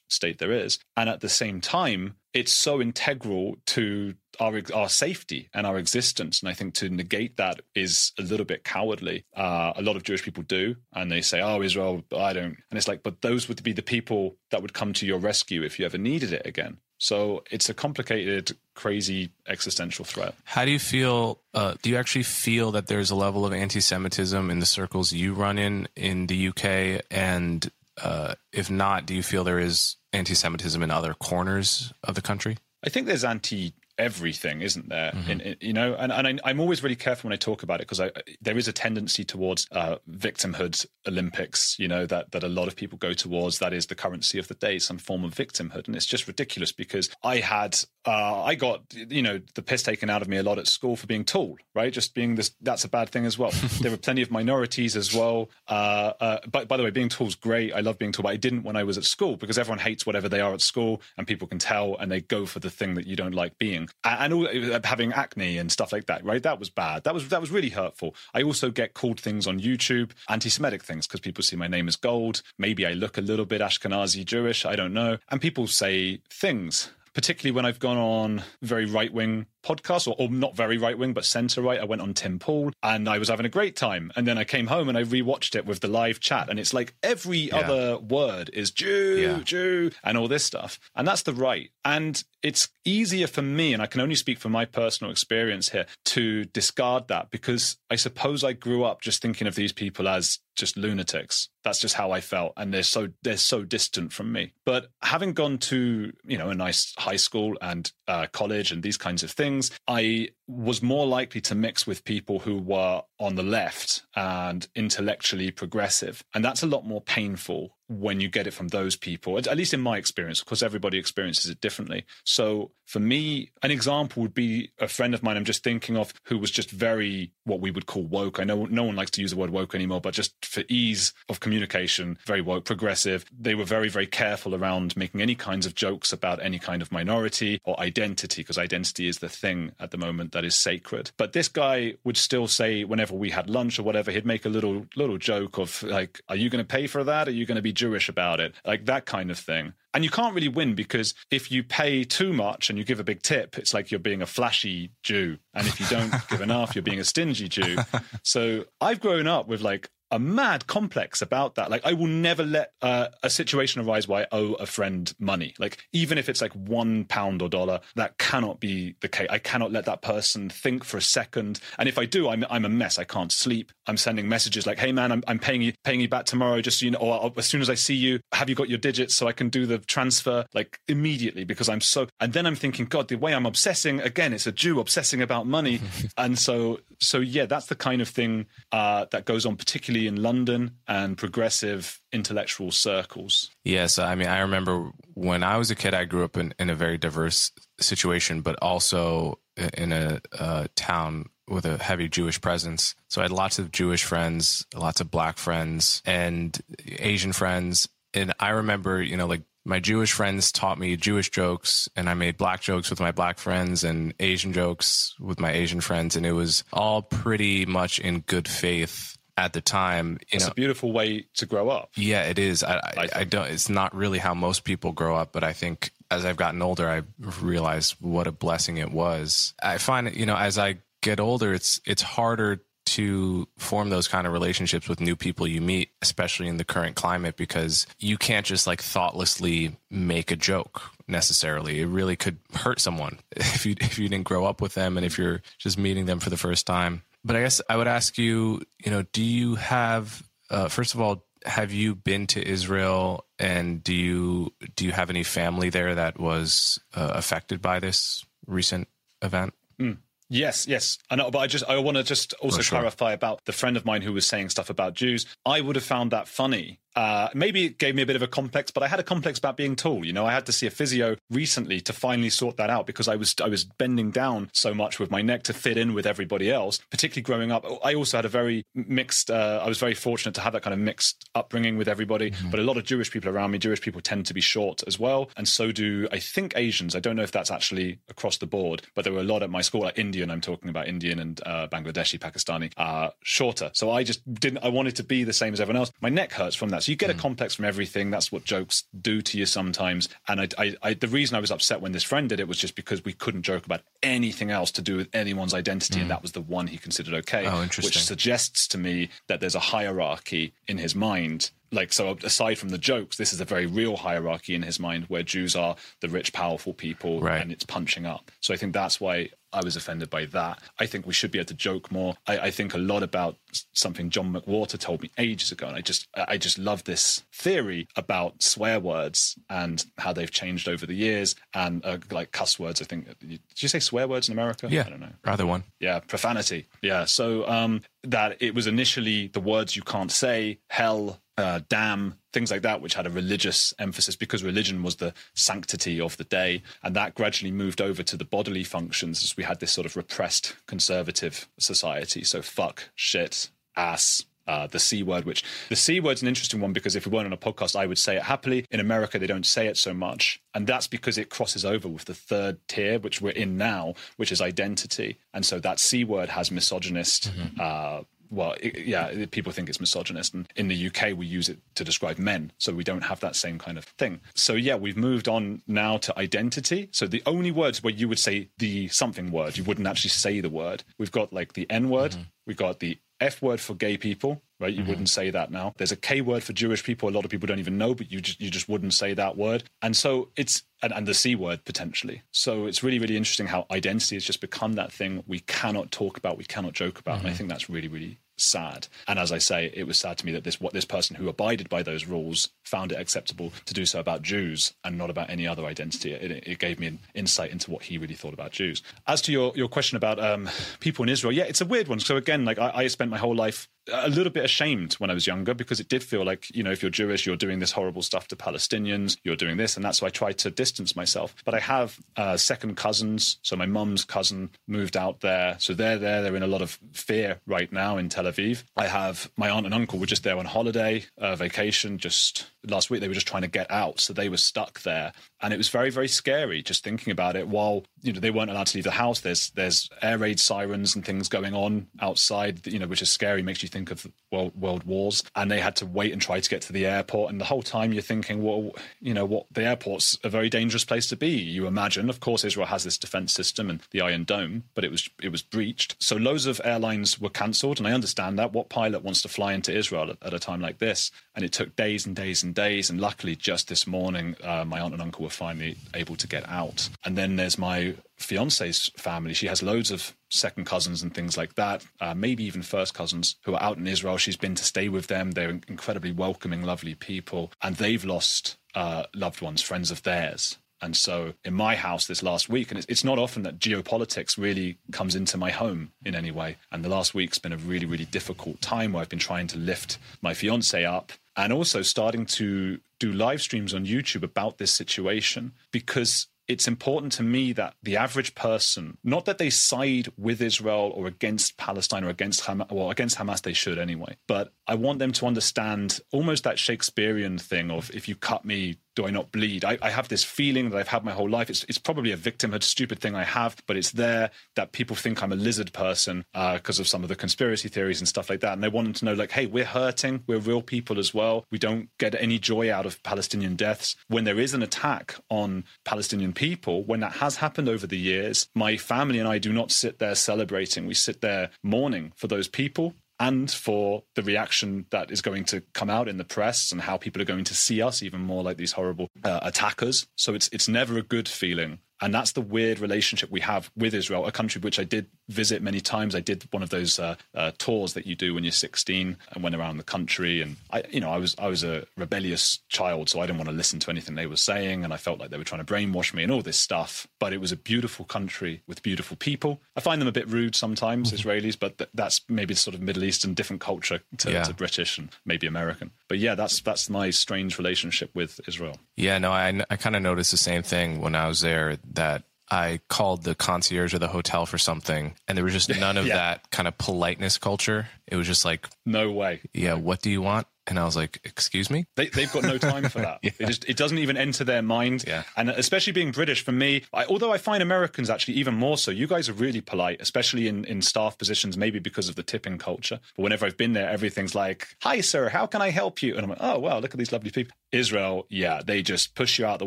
[0.08, 5.48] state there is." And at the same time, it's so integral to our our safety
[5.52, 6.40] and our existence.
[6.40, 9.24] And I think to negate that is a little bit cowardly.
[9.36, 12.78] Uh, a lot of Jewish people do, and they say, "Oh, Israel, I don't." And
[12.78, 15.78] it's like, but those would be the people that would come to your rescue if
[15.78, 16.78] you ever needed it again.
[17.02, 20.36] So it's a complicated, crazy existential threat.
[20.44, 21.40] How do you feel?
[21.52, 25.34] Uh, do you actually feel that there's a level of anti-Semitism in the circles you
[25.34, 27.04] run in in the UK?
[27.10, 27.68] And
[28.00, 32.58] uh, if not, do you feel there is anti-Semitism in other corners of the country?
[32.84, 35.12] I think there's anti everything, isn't there?
[35.12, 35.30] Mm-hmm.
[35.30, 37.80] In, in, you know, and, and I, am always really careful when I talk about
[37.80, 42.48] it because there is a tendency towards uh, victimhood Olympics, you know, that, that a
[42.48, 43.58] lot of people go towards.
[43.58, 45.86] That is the currency of the day, some form of victimhood.
[45.86, 50.10] And it's just ridiculous because I had, uh, I got, you know, the piss taken
[50.10, 51.92] out of me a lot at school for being tall, right?
[51.92, 53.50] Just being this, that's a bad thing as well.
[53.80, 55.50] there were plenty of minorities as well.
[55.68, 57.72] Uh, uh, but by the way, being tall is great.
[57.72, 60.06] I love being tall, but I didn't when I was at school because everyone hates
[60.06, 62.94] whatever they are at school and people can tell and they go for the thing
[62.94, 66.24] that you don't like being and all, uh, having acne and stuff like that.
[66.24, 67.04] Right, that was bad.
[67.04, 68.14] That was that was really hurtful.
[68.34, 71.96] I also get called things on YouTube, anti-Semitic things, because people see my name as
[71.96, 72.42] gold.
[72.58, 74.64] Maybe I look a little bit Ashkenazi Jewish.
[74.64, 79.46] I don't know, and people say things particularly when I've gone on very right wing
[79.62, 81.80] podcast, or, or not very right wing, but centre right.
[81.80, 84.12] I went on Tim Pool and I was having a great time.
[84.16, 86.48] And then I came home and I rewatched it with the live chat.
[86.48, 87.56] And it's like every yeah.
[87.56, 89.40] other word is Jew, yeah.
[89.42, 90.78] Jew, and all this stuff.
[90.94, 91.70] And that's the right.
[91.84, 95.86] And it's easier for me, and I can only speak from my personal experience here,
[96.06, 100.40] to discard that because I suppose I grew up just thinking of these people as
[100.56, 101.48] just lunatics.
[101.64, 104.52] That's just how I felt, and they're so they're so distant from me.
[104.66, 108.98] But having gone to you know a nice high school and uh, college and these
[108.98, 113.42] kinds of things, I was more likely to mix with people who were on the
[113.42, 116.22] left and intellectually progressive.
[116.34, 119.74] And that's a lot more painful when you get it from those people, at least
[119.74, 122.04] in my experience, Of course, everybody experiences it differently.
[122.24, 126.12] So for me, an example would be a friend of mine I'm just thinking of
[126.24, 128.38] who was just very what we would call woke.
[128.38, 131.12] I know no one likes to use the word woke anymore, but just for ease
[131.28, 133.24] of communication, very woke, progressive.
[133.36, 136.92] They were very, very careful around making any kinds of jokes about any kind of
[136.92, 141.12] minority or identity, because identity is the thing at the moment that that is sacred.
[141.16, 144.48] But this guy would still say whenever we had lunch or whatever, he'd make a
[144.48, 147.28] little little joke of like, "Are you going to pay for that?
[147.28, 149.74] Are you going to be Jewish about it?" Like that kind of thing.
[149.94, 153.04] And you can't really win because if you pay too much and you give a
[153.04, 155.38] big tip, it's like you're being a flashy Jew.
[155.54, 157.78] And if you don't give enough, you're being a stingy Jew.
[158.24, 161.70] So I've grown up with like, a mad complex about that.
[161.70, 165.54] Like, I will never let uh, a situation arise where I owe a friend money.
[165.58, 169.26] Like, even if it's like one pound or dollar, that cannot be the case.
[169.30, 171.60] I cannot let that person think for a second.
[171.78, 172.98] And if I do, I'm I'm a mess.
[172.98, 173.72] I can't sleep.
[173.86, 176.60] I'm sending messages like, "Hey, man, I'm, I'm paying you paying you back tomorrow.
[176.60, 178.78] Just so you know, or as soon as I see you, have you got your
[178.78, 182.56] digits so I can do the transfer like immediately because I'm so." And then I'm
[182.56, 185.80] thinking, God, the way I'm obsessing again, it's a Jew obsessing about money,
[186.18, 190.22] and so so yeah, that's the kind of thing uh, that goes on, particularly in
[190.22, 193.50] London and progressive intellectual circles.
[193.64, 196.70] Yes, I mean, I remember when I was a kid, I grew up in, in
[196.70, 202.94] a very diverse situation, but also in a, a town with a heavy Jewish presence.
[203.08, 207.88] So I had lots of Jewish friends, lots of black friends, and Asian friends.
[208.14, 212.14] And I remember, you know, like my Jewish friends taught me Jewish jokes, and I
[212.14, 216.26] made black jokes with my black friends and Asian jokes with my Asian friends, and
[216.26, 220.18] it was all pretty much in good faith at the time.
[220.30, 221.90] It's a beautiful way to grow up.
[221.96, 222.62] Yeah, it is.
[222.62, 223.48] I, I, I, don't.
[223.48, 226.88] It's not really how most people grow up, but I think as I've gotten older,
[226.88, 227.02] I
[227.40, 229.54] realized what a blessing it was.
[229.62, 234.26] I find, you know, as I get older, it's it's harder to form those kind
[234.26, 238.44] of relationships with new people you meet, especially in the current climate, because you can't
[238.44, 241.80] just like thoughtlessly make a joke necessarily.
[241.80, 245.06] It really could hurt someone if you if you didn't grow up with them and
[245.06, 247.02] if you're just meeting them for the first time.
[247.24, 251.00] But I guess I would ask you, you know, do you have uh, first of
[251.00, 255.94] all, have you been to Israel and do you do you have any family there
[255.94, 258.86] that was uh, affected by this recent
[259.22, 259.54] event?
[259.80, 259.98] Mm.
[260.28, 262.78] Yes, yes, I know, but I just I want to just also sure.
[262.78, 265.26] clarify about the friend of mine who was saying stuff about Jews.
[265.44, 268.26] I would have found that funny uh, maybe it gave me a bit of a
[268.26, 270.04] complex, but I had a complex about being tall.
[270.04, 273.08] You know, I had to see a physio recently to finally sort that out because
[273.08, 276.06] I was I was bending down so much with my neck to fit in with
[276.06, 276.80] everybody else.
[276.90, 279.30] Particularly growing up, I also had a very mixed.
[279.30, 282.30] Uh, I was very fortunate to have that kind of mixed upbringing with everybody.
[282.30, 282.50] Mm-hmm.
[282.50, 284.98] But a lot of Jewish people around me, Jewish people tend to be short as
[284.98, 286.94] well, and so do I think Asians.
[286.94, 289.50] I don't know if that's actually across the board, but there were a lot at
[289.50, 290.30] my school, like Indian.
[290.30, 293.70] I'm talking about Indian and uh, Bangladeshi, Pakistani, uh, shorter.
[293.72, 294.62] So I just didn't.
[294.62, 295.92] I wanted to be the same as everyone else.
[296.00, 296.81] My neck hurts from that.
[296.82, 297.18] So you get mm.
[297.18, 298.10] a complex from everything.
[298.10, 300.08] That's what jokes do to you sometimes.
[300.28, 302.58] And I, I, I, the reason I was upset when this friend did it was
[302.58, 306.02] just because we couldn't joke about anything else to do with anyone's identity, mm.
[306.02, 307.46] and that was the one he considered okay.
[307.46, 312.58] Oh, which suggests to me that there's a hierarchy in his mind like so aside
[312.58, 315.76] from the jokes, this is a very real hierarchy in his mind where Jews are
[316.00, 317.40] the rich, powerful people, Right.
[317.40, 318.30] and it's punching up.
[318.40, 320.60] So I think that's why I was offended by that.
[320.78, 322.14] I think we should be able to joke more.
[322.26, 323.36] I, I think a lot about
[323.74, 327.86] something John McWhorter told me ages ago, and I just I just love this theory
[327.96, 332.80] about swear words and how they've changed over the years, and uh, like cuss words.
[332.80, 334.68] I think did you say swear words in America?
[334.70, 334.84] Yeah.
[334.86, 335.12] I don't know.
[335.24, 335.64] Either one.
[335.80, 336.68] Yeah, profanity.
[336.80, 337.04] Yeah.
[337.04, 342.50] So um, that it was initially the words you can't say, hell, uh, damn, things
[342.50, 346.62] like that, which had a religious emphasis because religion was the sanctity of the day.
[346.82, 349.96] And that gradually moved over to the bodily functions as we had this sort of
[349.96, 352.24] repressed conservative society.
[352.24, 354.24] So fuck, shit, ass.
[354.46, 357.26] Uh, the C word, which the C word's an interesting one because if we weren't
[357.26, 358.66] on a podcast, I would say it happily.
[358.70, 360.40] In America, they don't say it so much.
[360.54, 364.32] And that's because it crosses over with the third tier, which we're in now, which
[364.32, 365.18] is identity.
[365.32, 367.30] And so that C word has misogynist
[367.60, 370.32] uh, well, it, yeah, it- people think it's misogynist.
[370.32, 372.50] And in the UK, we use it to describe men.
[372.56, 374.20] So we don't have that same kind of thing.
[374.34, 376.88] So yeah, we've moved on now to identity.
[376.92, 380.40] So the only words where you would say the something word, you wouldn't actually say
[380.40, 380.82] the word.
[380.98, 382.16] We've got like the N word,
[382.46, 384.72] we've got the F word for gay people, right?
[384.72, 384.90] You mm-hmm.
[384.90, 385.74] wouldn't say that now.
[385.76, 387.08] There's a K word for Jewish people.
[387.08, 389.36] A lot of people don't even know, but you just you just wouldn't say that
[389.36, 389.64] word.
[389.80, 392.22] And so it's and, and the C word potentially.
[392.30, 396.16] So it's really really interesting how identity has just become that thing we cannot talk
[396.16, 397.38] about, we cannot joke about, and I mm-hmm.
[397.38, 398.88] think that's really really sad.
[399.08, 401.28] And as I say, it was sad to me that this what this person who
[401.28, 405.30] abided by those rules found it acceptable to do so about Jews and not about
[405.30, 406.12] any other identity.
[406.12, 408.82] It, it gave me an insight into what he really thought about Jews.
[409.06, 410.48] As to your your question about um,
[410.80, 412.00] people in Israel, yeah, it's a weird one.
[412.00, 415.14] So again, like I, I spent my whole life a little bit ashamed when I
[415.14, 417.72] was younger because it did feel like you know if you're Jewish, you're doing this
[417.72, 421.34] horrible stuff to Palestinians, you're doing this, and that's why I tried to distance myself.
[421.44, 425.98] But I have uh, second cousins, so my mum's cousin moved out there, so they're
[425.98, 426.22] there.
[426.22, 428.64] They're in a lot of fear right now in Tel Aviv.
[428.76, 432.90] I have my aunt and uncle were just there on holiday, uh, vacation, just last
[432.90, 433.00] week.
[433.00, 435.68] They were just trying to get out, so they were stuck there, and it was
[435.68, 437.48] very very scary just thinking about it.
[437.48, 440.94] While you know they weren't allowed to leave the house, there's there's air raid sirens
[440.94, 444.52] and things going on outside, you know, which is scary, makes you think of world
[444.56, 445.22] world wars.
[445.36, 447.62] And they had to wait and try to get to the airport, and the whole
[447.62, 451.30] time you're thinking, well, you know, what the airport's a very dangerous place to be.
[451.30, 454.90] You imagine, of course, Israel has this defense system and the Iron Dome, but it
[454.90, 455.96] was it was breached.
[455.98, 458.52] So loads of airlines were cancelled, and I understand that.
[458.52, 461.10] What pilot wants to fly into Israel at, at a time like this?
[461.34, 462.90] And it took days and days and days.
[462.90, 466.48] And luckily, just this morning, uh, my aunt and uncle were finally able to get
[466.48, 466.88] out.
[467.04, 469.34] And then there's my fiance's family.
[469.34, 473.36] She has loads of second cousins and things like that, uh, maybe even first cousins
[473.44, 474.16] who are out in Israel.
[474.16, 475.32] She's been to stay with them.
[475.32, 480.58] They're incredibly welcoming, lovely people, and they've lost uh, loved ones, friends of theirs.
[480.82, 484.36] And so, in my house this last week, and it's, it's not often that geopolitics
[484.36, 486.56] really comes into my home in any way.
[486.72, 489.58] And the last week's been a really, really difficult time where I've been trying to
[489.58, 494.72] lift my fiance up and also starting to do live streams on YouTube about this
[494.72, 500.42] situation because it's important to me that the average person, not that they side with
[500.42, 504.74] Israel or against Palestine or against Hamas, well, against Hamas they should anyway, but I
[504.74, 509.10] want them to understand almost that Shakespearean thing of if you cut me, do I
[509.10, 509.64] not bleed?
[509.64, 511.50] I, I have this feeling that I've had my whole life.
[511.50, 515.22] It's, it's probably a victimhood, stupid thing I have, but it's there that people think
[515.22, 518.40] I'm a lizard person uh, because of some of the conspiracy theories and stuff like
[518.40, 518.52] that.
[518.52, 520.24] And they want them to know, like, hey, we're hurting.
[520.26, 521.44] We're real people as well.
[521.50, 523.96] We don't get any joy out of Palestinian deaths.
[524.08, 528.48] When there is an attack on Palestinian people, when that has happened over the years,
[528.54, 530.86] my family and I do not sit there celebrating.
[530.86, 535.60] We sit there mourning for those people and for the reaction that is going to
[535.74, 538.42] come out in the press and how people are going to see us even more
[538.42, 540.08] like these horrible uh, attackers.
[540.16, 541.78] So it's it's never a good feeling.
[542.02, 545.62] And that's the weird relationship we have with Israel, a country which I did visit
[545.62, 546.14] many times.
[546.14, 549.42] I did one of those uh, uh, tours that you do when you're 16 and
[549.42, 550.42] went around the country.
[550.42, 553.48] And I, you know, I was I was a rebellious child, so I didn't want
[553.48, 555.72] to listen to anything they were saying, and I felt like they were trying to
[555.72, 557.06] brainwash me and all this stuff.
[557.20, 559.60] But it was a beautiful country with beautiful people.
[559.76, 562.82] I find them a bit rude sometimes, Israelis, but th- that's maybe the sort of
[562.82, 564.42] Middle Eastern, different culture to, Yeah.
[564.42, 565.92] to British and maybe American.
[566.08, 568.78] But yeah, that's that's my strange relationship with Israel.
[568.96, 572.24] Yeah, no, I, I kind of noticed the same thing when I was there that
[572.50, 576.06] I called the concierge of the hotel for something and there was just none of
[576.06, 576.16] Yeah.
[576.16, 577.88] that kind of politeness culture.
[578.06, 579.40] It was just like, No way.
[579.54, 580.46] yeah, what do you want?
[580.66, 581.86] And I was like, excuse me?
[581.96, 583.20] They, they've got no time for that.
[583.32, 585.04] It just it doesn't even enter their mind.
[585.06, 585.22] Yeah.
[585.36, 588.90] And especially being British, for me, I, although I find Americans actually even more so.
[588.90, 592.58] You guys are really polite, especially in, in staff positions, maybe because of the tipping
[592.58, 593.00] culture.
[593.16, 596.24] But whenever I've been there, everything's like, "Hi, sir, how can I help you?" And
[596.24, 599.46] I'm like, "Oh, wow, look at these lovely people." Israel, yeah, they just push you
[599.46, 599.66] out of the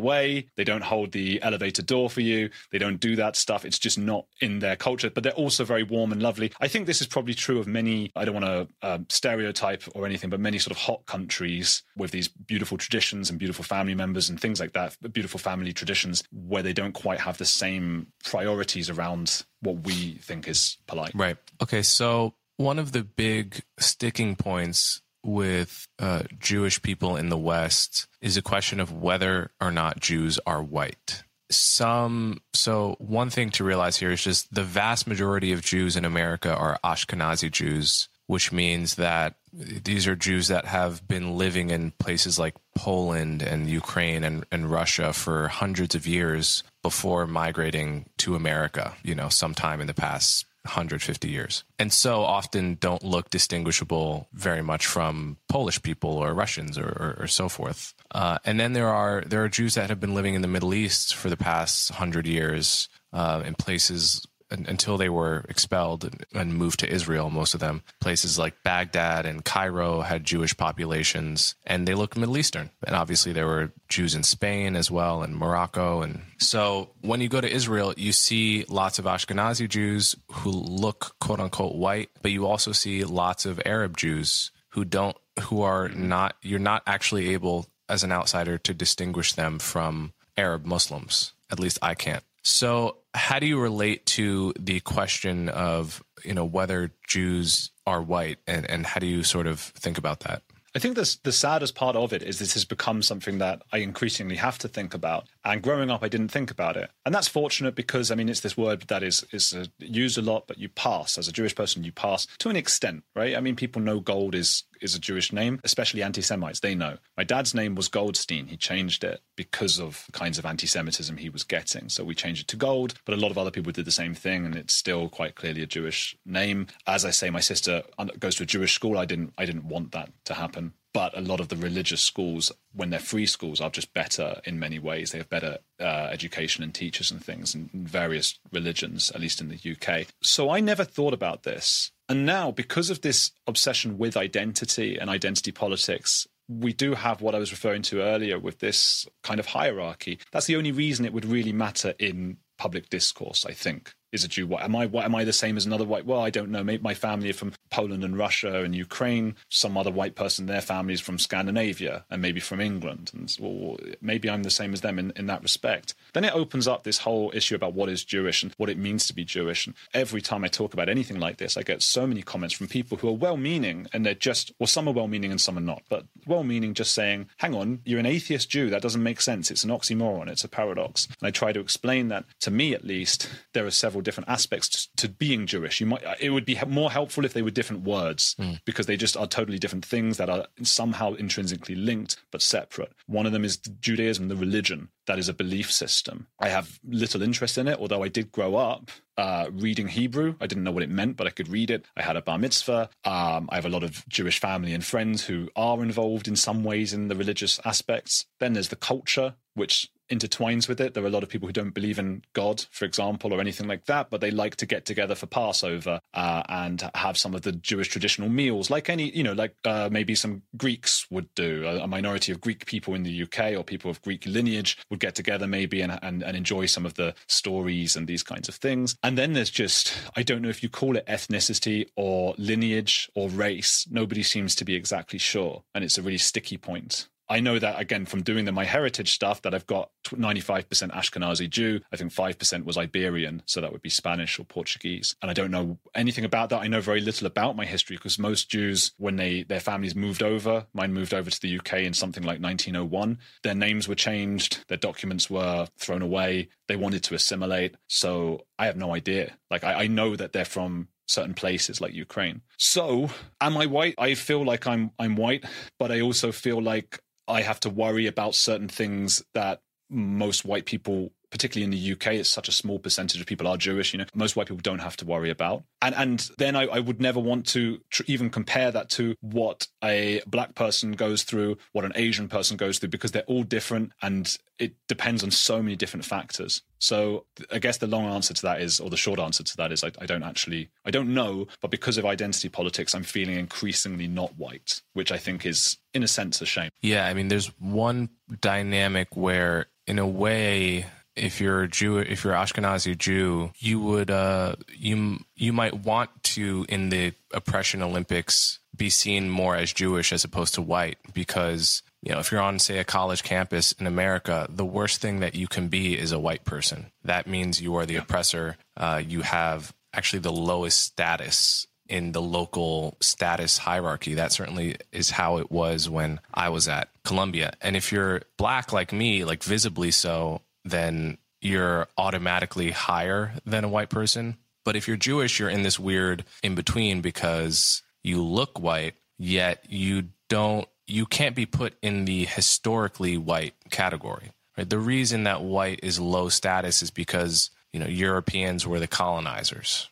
[0.00, 0.46] way.
[0.56, 2.50] They don't hold the elevator door for you.
[2.70, 3.64] They don't do that stuff.
[3.64, 5.10] It's just not in their culture.
[5.10, 6.52] But they're also very warm and lovely.
[6.60, 8.12] I think this is probably true of many.
[8.14, 12.12] I don't want to um, stereotype or anything, but many sort of hot countries with
[12.12, 16.62] these beautiful traditions and beautiful family members and things like that, beautiful family traditions where
[16.62, 21.12] they don't quite have the same priorities around what we think is polite.
[21.14, 21.36] Right.
[21.60, 21.82] Okay.
[21.82, 28.36] So one of the big sticking points with uh, Jewish people in the West is
[28.36, 31.24] a question of whether or not Jews are white.
[31.50, 36.04] Some, so one thing to realize here is just the vast majority of Jews in
[36.04, 41.92] America are Ashkenazi Jews, which means that these are Jews that have been living in
[41.92, 48.34] places like Poland and Ukraine and, and Russia for hundreds of years before migrating to
[48.34, 51.64] America, you know, sometime in the past 150 years.
[51.78, 57.16] And so often don't look distinguishable very much from Polish people or Russians or, or,
[57.20, 57.94] or so forth.
[58.14, 60.74] Uh, and then there are there are Jews that have been living in the Middle
[60.74, 64.26] East for the past hundred years uh, in places
[64.66, 67.82] until they were expelled and moved to Israel, most of them.
[68.00, 72.70] Places like Baghdad and Cairo had Jewish populations and they looked Middle Eastern.
[72.86, 76.02] And obviously there were Jews in Spain as well and Morocco.
[76.02, 81.16] And so when you go to Israel, you see lots of Ashkenazi Jews who look
[81.20, 85.88] quote unquote white, but you also see lots of Arab Jews who don't, who are
[85.88, 91.32] not, you're not actually able as an outsider to distinguish them from Arab Muslims.
[91.50, 92.24] At least I can't.
[92.46, 98.38] So, how do you relate to the question of you know whether Jews are white,
[98.46, 100.44] and and how do you sort of think about that?
[100.72, 103.78] I think this, the saddest part of it is this has become something that I
[103.78, 105.26] increasingly have to think about.
[105.46, 108.40] And growing up, I didn't think about it, and that's fortunate because I mean it's
[108.40, 111.54] this word that is is uh, used a lot, but you pass as a Jewish
[111.54, 113.36] person, you pass to an extent, right?
[113.36, 116.58] I mean, people know gold is is a Jewish name, especially anti Semites.
[116.58, 116.98] They know.
[117.16, 118.48] My dad's name was Goldstein.
[118.48, 121.90] He changed it because of the kinds of anti Semitism he was getting.
[121.90, 124.14] So we changed it to Gold, but a lot of other people did the same
[124.14, 126.66] thing, and it's still quite clearly a Jewish name.
[126.88, 127.84] As I say, my sister
[128.18, 128.98] goes to a Jewish school.
[128.98, 130.72] I didn't, I didn't want that to happen.
[130.96, 134.58] But a lot of the religious schools, when they're free schools, are just better in
[134.58, 135.12] many ways.
[135.12, 139.48] They have better uh, education and teachers and things in various religions, at least in
[139.48, 140.06] the UK.
[140.22, 145.10] So I never thought about this and now, because of this obsession with identity and
[145.10, 149.46] identity politics, we do have what I was referring to earlier with this kind of
[149.46, 150.20] hierarchy.
[150.30, 154.28] That's the only reason it would really matter in public discourse, I think is a
[154.28, 154.46] Jew.
[154.46, 154.86] What am I?
[154.86, 156.06] What am I the same as another white?
[156.06, 156.62] Well, I don't know.
[156.62, 159.36] My family are from Poland and Russia and Ukraine.
[159.48, 163.10] Some other white person, their family is from Scandinavia and maybe from England.
[163.14, 165.94] And well, maybe I'm the same as them in, in that respect.
[166.12, 169.06] Then it opens up this whole issue about what is Jewish and what it means
[169.06, 169.66] to be Jewish.
[169.66, 172.68] And every time I talk about anything like this, I get so many comments from
[172.68, 175.82] people who are well-meaning and they're just, well, some are well-meaning and some are not,
[175.88, 178.70] but well-meaning just saying, hang on, you're an atheist Jew.
[178.70, 179.50] That doesn't make sense.
[179.50, 180.28] It's an oxymoron.
[180.28, 181.06] It's a paradox.
[181.20, 184.68] And I try to explain that to me, at least, there are several different aspects
[184.68, 185.80] to, to, being Jewish.
[185.80, 188.60] You might it would be more helpful if they were different words mm.
[188.64, 192.92] because they just are totally different things that are somehow intrinsically linked but separate.
[193.06, 196.28] One of them is Judaism, the religion that is a belief system.
[196.38, 200.36] I have little interest in it, although I did grow up uh, reading Hebrew.
[200.40, 201.84] I didn't know what it meant, but I could read it.
[201.96, 202.90] I had a bar mitzvah.
[203.04, 206.62] Um, I have a lot of Jewish family and friends who are involved in some
[206.62, 208.26] ways in the religious aspects.
[208.38, 210.94] Then there's the culture, which intertwines with it.
[210.94, 213.66] There are a lot of people who don't believe in God, for example, or anything
[213.66, 217.42] like that, but they like to get together for Passover uh, and have some of
[217.42, 221.64] the Jewish traditional meals, like any, you know, like uh, maybe some Greeks would do.
[221.66, 225.00] A, a, minority of Greek people in the UK or people of Greek lineage would
[225.00, 228.56] get together maybe and, and, and enjoy some of the stories and these kinds of
[228.56, 228.96] things.
[229.02, 233.28] And then there's just, I don't know if you call it ethnicity or lineage or
[233.30, 233.86] race.
[233.90, 235.62] Nobody seems to be exactly sure.
[235.74, 237.08] And it's a really sticky point.
[237.28, 241.80] I know that again from doing the MyHeritage stuff that I've got 95% Ashkenazi Jew.
[241.92, 245.16] I think 5% was Iberian, so that would be Spanish or Portuguese.
[245.20, 246.60] And I don't know anything about that.
[246.60, 250.22] I know very little about my history because most Jews, when they their families moved
[250.22, 253.18] over, mine moved over to the UK in something like 1901.
[253.42, 256.48] Their names were changed, their documents were thrown away.
[256.68, 257.76] They wanted to assimilate.
[257.88, 259.36] So I have no idea.
[259.50, 262.42] Like I, I know that they're from certain places like Ukraine.
[262.58, 263.10] So,
[263.40, 263.94] am I white?
[263.98, 265.44] I feel like I'm I'm white,
[265.78, 269.60] but I also feel like I have to worry about certain things that
[269.90, 273.56] most white people particularly in the UK, it's such a small percentage of people are
[273.56, 273.92] Jewish.
[273.92, 275.64] You know, most white people don't have to worry about.
[275.82, 279.66] And and then I, I would never want to tr- even compare that to what
[279.82, 283.92] a black person goes through, what an Asian person goes through, because they're all different,
[284.02, 286.62] and it depends on so many different factors.
[286.78, 289.72] So I guess the long answer to that is, or the short answer to that
[289.72, 293.36] is, I, I don't actually, I don't know, but because of identity politics, I'm feeling
[293.36, 296.70] increasingly not white, which I think is, in a sense, a shame.
[296.80, 298.10] Yeah, I mean, there's one
[298.40, 300.86] dynamic where, in a way,
[301.16, 306.10] if you're a Jew, if you're Ashkenazi Jew, you would uh, you you might want
[306.22, 311.82] to in the oppression Olympics be seen more as Jewish as opposed to white because
[312.02, 315.34] you know if you're on say a college campus in America, the worst thing that
[315.34, 316.92] you can be is a white person.
[317.04, 318.56] That means you are the oppressor.
[318.76, 324.14] Uh, you have actually the lowest status in the local status hierarchy.
[324.14, 327.52] That certainly is how it was when I was at Columbia.
[327.60, 333.68] And if you're black like me, like visibly so, then you're automatically higher than a
[333.68, 334.36] white person.
[334.64, 339.64] But if you're Jewish, you're in this weird in between because you look white, yet
[339.68, 344.32] you don't, you can't be put in the historically white category.
[344.56, 344.68] Right?
[344.68, 349.90] The reason that white is low status is because you know Europeans were the colonizers,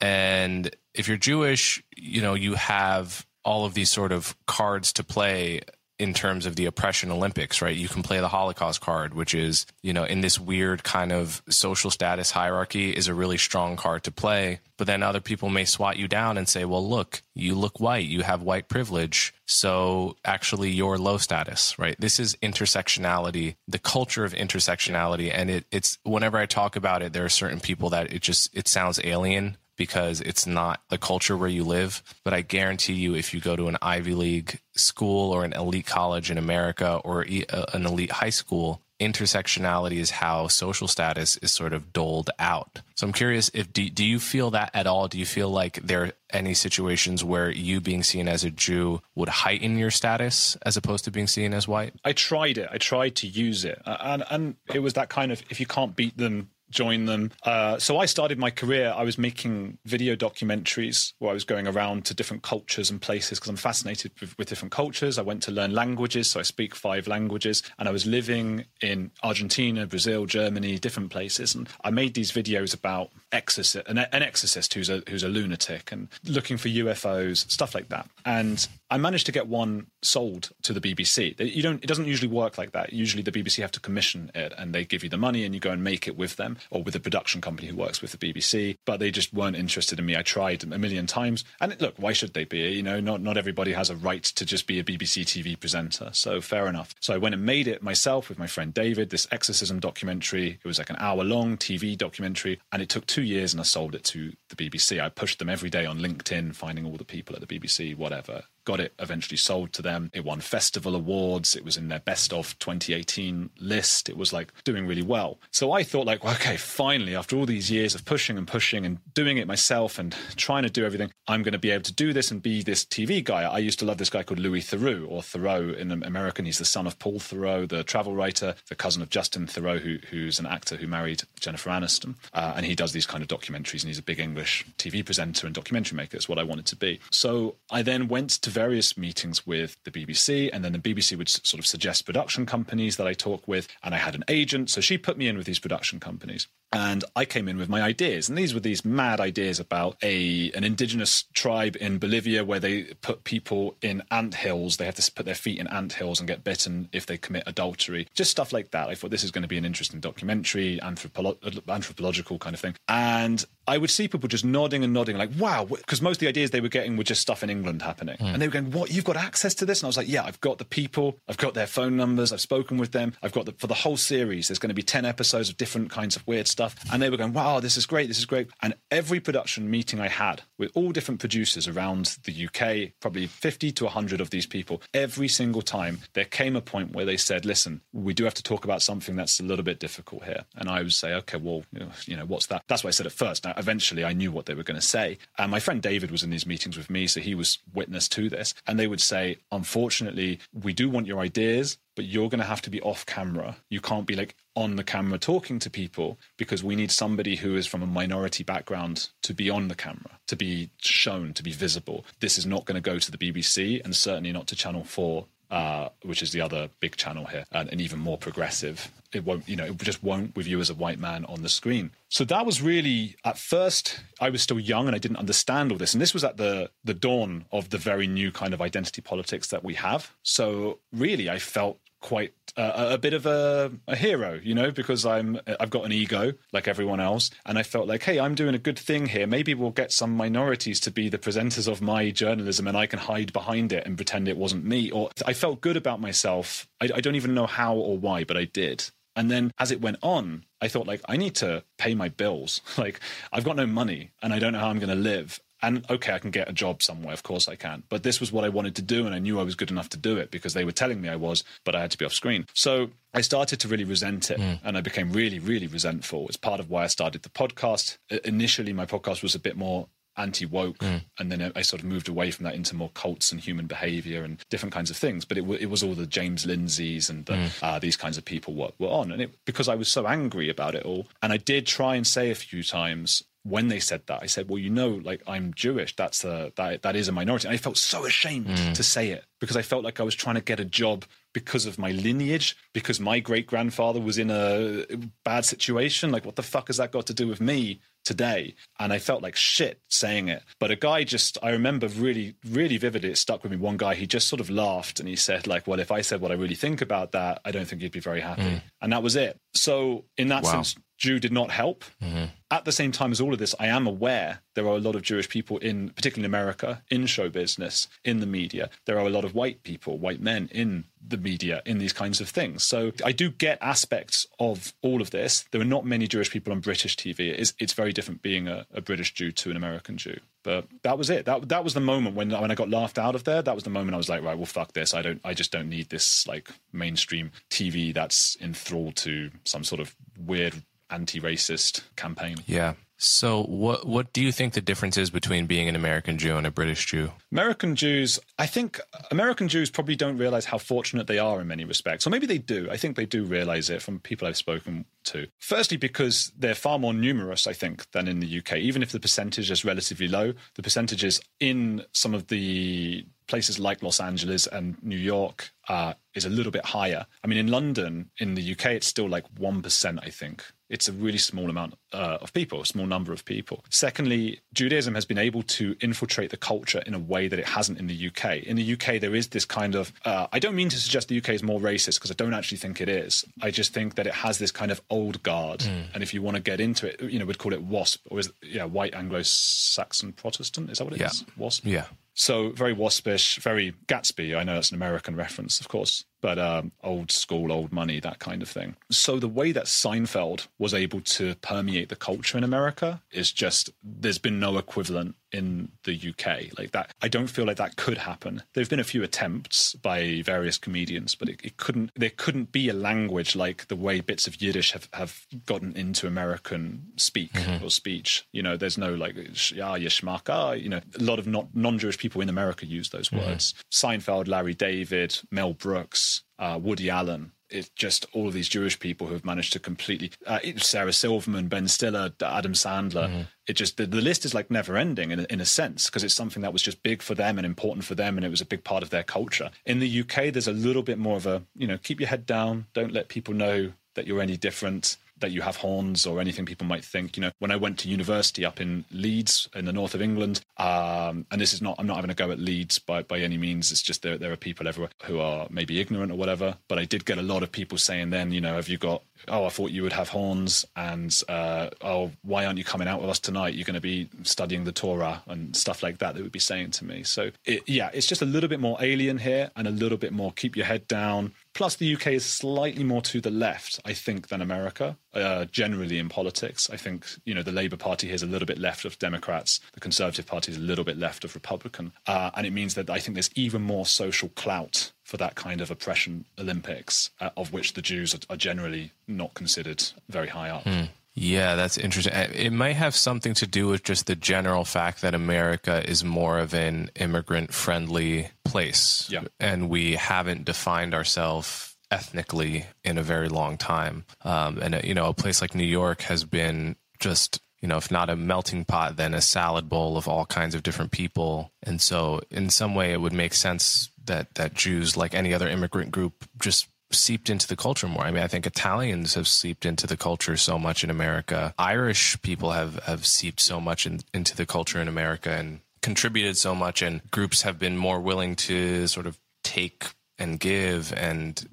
[0.00, 5.04] and if you're Jewish, you know you have all of these sort of cards to
[5.04, 5.60] play
[5.98, 7.76] in terms of the oppression Olympics, right?
[7.76, 11.42] You can play the Holocaust card, which is, you know, in this weird kind of
[11.48, 14.60] social status hierarchy is a really strong card to play.
[14.76, 18.06] But then other people may swat you down and say, well, look, you look white,
[18.06, 19.32] you have white privilege.
[19.46, 21.96] So actually you're low status, right?
[21.98, 25.30] This is intersectionality, the culture of intersectionality.
[25.32, 28.54] And it, it's whenever I talk about it, there are certain people that it just,
[28.54, 32.02] it sounds alien because it's not the culture where you live.
[32.24, 35.86] But I guarantee you, if you go to an Ivy League school or an elite
[35.86, 41.52] college in America or uh, an elite high school, intersectionality is how social status is
[41.52, 42.80] sort of doled out.
[42.94, 45.08] So I'm curious if do, do you feel that at all?
[45.08, 49.02] Do you feel like there are any situations where you being seen as a Jew
[49.14, 51.94] would heighten your status as opposed to being seen as white?
[52.04, 52.68] I tried it.
[52.72, 55.94] I tried to use it, and and it was that kind of if you can't
[55.94, 57.30] beat them, join them.
[57.42, 58.92] Uh, so I started my career.
[58.96, 63.38] I was making video documentaries where I was going around to different cultures and places
[63.38, 65.18] because I'm fascinated with, with, different cultures.
[65.18, 69.10] I went to learn languages, so I speak five languages, and I was living in
[69.22, 74.74] Argentina, Brazil, Germany, different places, and I made these videos about exorcist, an, an exorcist
[74.74, 78.08] who's a who's a lunatic and looking for UFOs, stuff like that.
[78.24, 81.38] And I managed to get one sold to the BBC.
[81.40, 81.82] You don't.
[81.82, 82.92] It doesn't usually work like that.
[82.92, 85.60] Usually, the BBC have to commission it, and they give you the money, and you
[85.60, 88.18] go and make it with them or with a production company who works with the
[88.18, 88.76] BBC.
[88.84, 90.16] But they just weren't interested in me.
[90.16, 92.58] I tried a million times, and look, why should they be?
[92.58, 96.10] You know, not not everybody has a right to just be a BBC TV presenter.
[96.12, 96.94] So fair enough.
[97.00, 99.10] So I went and made it myself with my friend David.
[99.10, 100.58] This exorcism documentary.
[100.62, 103.64] It was like an hour long TV documentary, and it took two years, and I
[103.64, 105.00] sold it to the BBC.
[105.00, 108.44] I pushed them every day on LinkedIn, finding all the people at the BBC, whatever
[108.66, 110.10] got it eventually sold to them.
[110.12, 111.56] It won festival awards.
[111.56, 114.10] It was in their best of 2018 list.
[114.10, 115.38] It was like doing really well.
[115.50, 118.84] So I thought like, well, okay, finally, after all these years of pushing and pushing
[118.84, 121.92] and doing it myself and trying to do everything, I'm going to be able to
[121.94, 123.44] do this and be this TV guy.
[123.44, 126.44] I used to love this guy called Louis Theroux or Thoreau in American.
[126.44, 129.98] He's the son of Paul Theroux, the travel writer, the cousin of Justin Theroux, who,
[130.10, 132.16] who's an actor who married Jennifer Aniston.
[132.34, 135.46] Uh, and he does these kind of documentaries and he's a big English TV presenter
[135.46, 136.16] and documentary maker.
[136.16, 136.98] It's what I wanted to be.
[137.10, 141.28] So I then went to various meetings with the BBC, and then the BBC would
[141.28, 144.80] sort of suggest production companies that I talk with, and I had an agent, so
[144.80, 148.28] she put me in with these production companies and I came in with my ideas,
[148.28, 152.84] and these were these mad ideas about a an indigenous tribe in Bolivia where they
[153.00, 154.76] put people in ant hills.
[154.76, 157.44] They have to put their feet in ant hills and get bitten if they commit
[157.46, 158.08] adultery.
[158.14, 158.88] Just stuff like that.
[158.88, 161.38] I thought this is going to be an interesting documentary, anthropo-
[161.68, 162.74] anthropological kind of thing.
[162.88, 166.28] And I would see people just nodding and nodding, like, wow, because most of the
[166.28, 168.16] ideas they were getting were just stuff in England happening.
[168.18, 168.34] Mm.
[168.34, 169.80] And they were going, what, you've got access to this?
[169.80, 172.40] And I was like, yeah, I've got the people, I've got their phone numbers, I've
[172.40, 175.04] spoken with them, I've got the, for the whole series, there's going to be 10
[175.04, 176.76] episodes of different kinds of weird stuff.
[176.92, 178.48] And they were going, wow, this is great, this is great.
[178.62, 183.72] And every production meeting I had with all different producers around the UK, probably 50
[183.72, 187.44] to 100 of these people, every single time there came a point where they said,
[187.44, 190.44] listen, we do have to talk about something that's a little bit difficult here.
[190.54, 191.64] And I would say, okay, well,
[192.06, 192.62] you know, what's that?
[192.68, 193.44] That's what I said at first.
[193.44, 195.18] Now, eventually I knew what they were going to say.
[195.36, 198.28] And my friend David was in these meetings with me, so he was witness to
[198.28, 198.35] this.
[198.66, 202.62] And they would say, unfortunately, we do want your ideas, but you're going to have
[202.62, 203.56] to be off camera.
[203.68, 207.56] You can't be like on the camera talking to people because we need somebody who
[207.56, 211.52] is from a minority background to be on the camera, to be shown, to be
[211.52, 212.04] visible.
[212.20, 215.26] This is not going to go to the BBC and certainly not to Channel 4
[215.50, 218.90] uh, which is the other big channel here, and, and, even more progressive.
[219.12, 221.48] It won't, you know, it just won't with you as a white man on the
[221.48, 221.92] screen.
[222.08, 225.78] So that was really at first I was still young and I didn't understand all
[225.78, 229.00] this, and this was at the the dawn of the very new kind of identity
[229.00, 230.12] politics that we have.
[230.22, 235.04] So really, I felt quite uh, a bit of a, a, hero, you know, because
[235.04, 238.54] I'm I've got an ego like everyone else, and I felt like, hey, I'm doing
[238.54, 239.26] a good thing here.
[239.26, 242.98] Maybe we'll get some minorities to be the presenters of my journalism, and I can
[242.98, 244.90] hide behind it and pretend it wasn't me.
[244.90, 246.68] Or I felt good about myself.
[246.80, 248.90] I, I don't even know how or why, but I did.
[249.16, 252.60] And then as it went on, I thought like I need to pay my bills.
[252.78, 253.00] like
[253.32, 256.12] I've got no money and I don't know how I'm going to live And okay,
[256.12, 257.12] I can get a job somewhere.
[257.12, 257.82] Of course I can.
[257.88, 259.04] But this was what I wanted to do.
[259.04, 261.08] And I knew I was good enough to do it because they were telling me
[261.08, 262.46] I was, but I had to be off screen.
[262.54, 264.60] So I started to really resent it mm.
[264.62, 266.28] and I became really, really resentful.
[266.28, 267.98] It's part of why I started the podcast.
[268.24, 271.02] Initially, my podcast was a bit more anti woke, mm.
[271.18, 274.22] and then I sort of moved away from that into more cults and human behavior
[274.24, 275.24] and different kinds of things.
[275.24, 277.62] But it, w- it was all the James Lindsays and the, mm.
[277.62, 280.48] uh, these kinds of people were, were on, and it, because I was so angry
[280.48, 284.02] about it all, and I did try and say a few times when they said
[284.06, 285.94] that, I said, "Well, you know, like I'm Jewish.
[285.96, 288.74] That's a that that is a minority." And I felt so ashamed mm.
[288.74, 291.04] to say it because I felt like I was trying to get a job
[291.36, 294.86] because of my lineage, because my great grandfather was in a
[295.22, 296.10] bad situation.
[296.10, 298.54] Like, what the fuck has that got to do with me today?
[298.80, 300.42] And I felt like shit saying it.
[300.58, 303.58] But a guy just, I remember really, really vividly, it stuck with me.
[303.58, 306.22] One guy, he just sort of laughed and he said, like, well, if I said
[306.22, 308.42] what I really think about that, I don't think he'd be very happy.
[308.42, 308.62] Mm.
[308.80, 309.38] And that was it.
[309.54, 310.52] So, in that wow.
[310.52, 311.84] sense, Jew did not help.
[312.02, 312.26] Mm-hmm.
[312.50, 314.94] At the same time as all of this, I am aware there are a lot
[314.94, 318.70] of Jewish people in, particularly in America, in show business, in the media.
[318.84, 322.20] There are a lot of white people, white men in the media, in these kinds
[322.20, 322.62] of things.
[322.62, 325.44] So I do get aspects of all of this.
[325.50, 327.32] There are not many Jewish people on British TV.
[327.32, 330.20] It is, it's very different being a, a British Jew to an American Jew.
[330.44, 331.24] But that was it.
[331.24, 333.42] That that was the moment when when I got laughed out of there.
[333.42, 334.94] That was the moment I was like, right, well, fuck this.
[334.94, 335.20] I don't.
[335.24, 340.62] I just don't need this like mainstream TV that's enthralled to some sort of weird
[340.90, 342.36] anti-racist campaign.
[342.46, 342.74] Yeah.
[342.98, 346.46] So what what do you think the difference is between being an American Jew and
[346.46, 347.12] a British Jew?
[347.30, 348.80] American Jews, I think
[349.10, 352.06] American Jews probably don't realize how fortunate they are in many respects.
[352.06, 352.68] Or maybe they do.
[352.70, 355.26] I think they do realize it from people I've spoken to.
[355.38, 358.56] Firstly because they're far more numerous, I think, than in the UK.
[358.56, 363.82] Even if the percentage is relatively low, the percentages in some of the places like
[363.82, 367.06] Los Angeles and New York uh, is a little bit higher.
[367.22, 370.92] I mean, in London, in the UK, it's still like 1%, I think, it's a
[370.92, 373.64] really small amount uh, of people, a small number of people.
[373.70, 377.78] Secondly, Judaism has been able to infiltrate the culture in a way that it hasn't
[377.78, 378.42] in the UK.
[378.42, 381.18] In the UK, there is this kind of, uh, I don't mean to suggest the
[381.18, 383.24] UK is more racist because I don't actually think it is.
[383.42, 385.60] I just think that it has this kind of old guard.
[385.60, 385.86] Mm.
[385.94, 388.18] And if you want to get into it, you know, we'd call it WASP, or
[388.18, 390.70] is it, yeah, white Anglo Saxon Protestant?
[390.70, 391.06] Is that what it yeah.
[391.06, 391.24] is?
[391.36, 391.64] WASP?
[391.64, 391.86] Yeah.
[392.14, 394.36] So very waspish, very Gatsby.
[394.36, 398.18] I know that's an American reference, of course but um, old school, old money, that
[398.18, 398.74] kind of thing.
[398.90, 403.70] So the way that Seinfeld was able to permeate the culture in America is just
[403.80, 406.92] there's been no equivalent in the UK like that.
[407.02, 408.42] I don't feel like that could happen.
[408.54, 411.90] There've been a few attempts by various comedians, but it, it couldn't.
[411.94, 416.06] There couldn't be a language like the way bits of Yiddish have, have gotten into
[416.06, 417.64] American speak mm-hmm.
[417.64, 418.26] or speech.
[418.32, 420.60] You know, there's no like yeah, yishmaka.
[420.60, 423.26] You know, a lot of not non-Jewish people in America use those mm-hmm.
[423.26, 423.54] words.
[423.70, 427.32] Seinfeld, Larry David, Mel Brooks uh, Woody Allen.
[427.48, 431.48] It's just all of these Jewish people who have managed to completely uh, Sarah Silverman,
[431.48, 433.08] Ben Stiller, Adam Sandler.
[433.08, 433.20] Mm-hmm.
[433.46, 436.14] It just the, the, list is like never ending in in a sense because it's
[436.14, 438.46] something that was just big for them and important for them, and it was a
[438.46, 439.50] big part of their culture.
[439.64, 442.26] In the UK, there's a little bit more of a you know keep your head
[442.26, 446.46] down, don't let people know that you're any different that you have horns or anything
[446.46, 447.16] people might think.
[447.16, 450.40] You know, when I went to university up in Leeds in the north of England,
[450.58, 453.38] um, and this is not, I'm not having a go at Leeds by, by any
[453.38, 453.72] means.
[453.72, 456.56] It's just there, there are people everywhere who are maybe ignorant or whatever.
[456.68, 459.02] But I did get a lot of people saying then, you know, have you got,
[459.28, 463.00] oh, I thought you would have horns and, uh, oh, why aren't you coming out
[463.00, 463.54] with us tonight?
[463.54, 466.72] You're going to be studying the Torah and stuff like that, they would be saying
[466.72, 467.02] to me.
[467.02, 470.12] So it, yeah, it's just a little bit more alien here and a little bit
[470.12, 473.94] more keep your head down, Plus, the UK is slightly more to the left, I
[473.94, 474.98] think, than America.
[475.14, 478.44] Uh, generally in politics, I think you know the Labour Party here is a little
[478.44, 479.58] bit left of Democrats.
[479.72, 482.90] The Conservative Party is a little bit left of Republican, uh, and it means that
[482.90, 487.54] I think there's even more social clout for that kind of oppression Olympics, uh, of
[487.54, 490.64] which the Jews are, are, generally not considered very high up.
[490.64, 490.84] Hmm.
[491.18, 492.12] Yeah, that's interesting.
[492.12, 496.04] Uh, it might have something to do with just the general fact that America is
[496.04, 499.08] more of an immigrant friendly place.
[499.10, 499.22] Yeah.
[499.40, 504.04] And we haven't defined ourselves ethnically in a very long time.
[504.24, 507.78] Um, and, uh, you know, a place like New York has been just you know,
[507.78, 511.52] if not a melting pot, then a salad bowl of all kinds of different people.
[511.62, 515.48] And so, in some way, it would make sense that that Jews, like any other
[515.48, 518.02] immigrant group, just seeped into the culture more.
[518.04, 521.54] I mean, I think Italians have seeped into the culture so much in America.
[521.58, 526.36] Irish people have have seeped so much in, into the culture in America and contributed
[526.36, 529.86] so much, and groups have been more willing to sort of take
[530.18, 531.46] and give and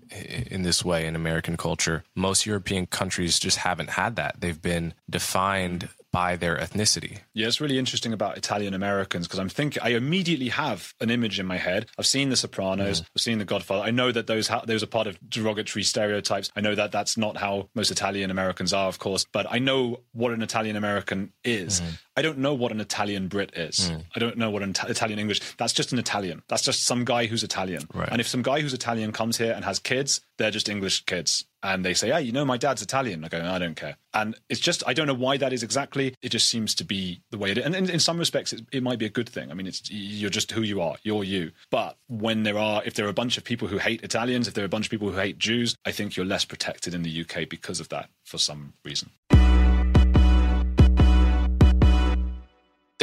[0.50, 2.04] in this way in American culture.
[2.16, 4.40] Most European countries just haven't had that.
[4.40, 7.22] They've been defined by their ethnicity.
[7.34, 11.40] Yeah, it's really interesting about Italian Americans because I'm thinking I immediately have an image
[11.40, 11.88] in my head.
[11.98, 13.06] I've seen The Sopranos, mm.
[13.16, 13.84] I've seen The Godfather.
[13.84, 16.52] I know that those ha- those are part of derogatory stereotypes.
[16.56, 20.02] I know that that's not how most Italian Americans are, of course, but I know
[20.12, 21.82] what an Italian American is.
[21.82, 21.98] Mm.
[22.16, 23.92] I don't know what an Italian Brit is.
[23.92, 24.04] Mm.
[24.16, 25.42] I don't know what an Italian English.
[25.58, 26.44] That's just an Italian.
[26.48, 27.88] That's just some guy who's Italian.
[27.94, 28.10] Right.
[28.12, 31.46] And if some guy who's Italian comes here and has kids, they're just English kids.
[31.64, 34.36] And they say, "Hey, you know, my dad's Italian." I go, "I don't care." And
[34.50, 36.14] it's just I don't know why that is exactly.
[36.22, 37.66] It just seems to be the way it is.
[37.66, 39.50] And in, in some respects, it, it might be a good thing.
[39.50, 40.98] I mean, it's you're just who you are.
[41.04, 41.52] You're you.
[41.72, 44.56] But when there are, if there are a bunch of people who hate Italians, if
[44.56, 47.04] there are a bunch of people who hate Jews, I think you're less protected in
[47.04, 49.12] the UK because of that for some reason.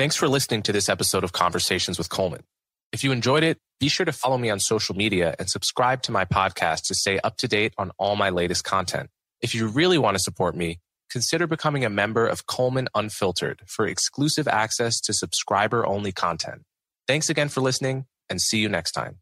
[0.00, 2.42] Thanks for listening to this episode of Conversations with Coleman.
[2.90, 6.10] If you enjoyed it, be sure to follow me on social media and subscribe to
[6.10, 9.10] my podcast to stay up to date on all my latest content.
[9.42, 10.78] If you really want to support me,
[11.10, 16.62] consider becoming a member of Coleman Unfiltered for exclusive access to subscriber only content.
[17.06, 19.18] Thanks again for listening and see you next time.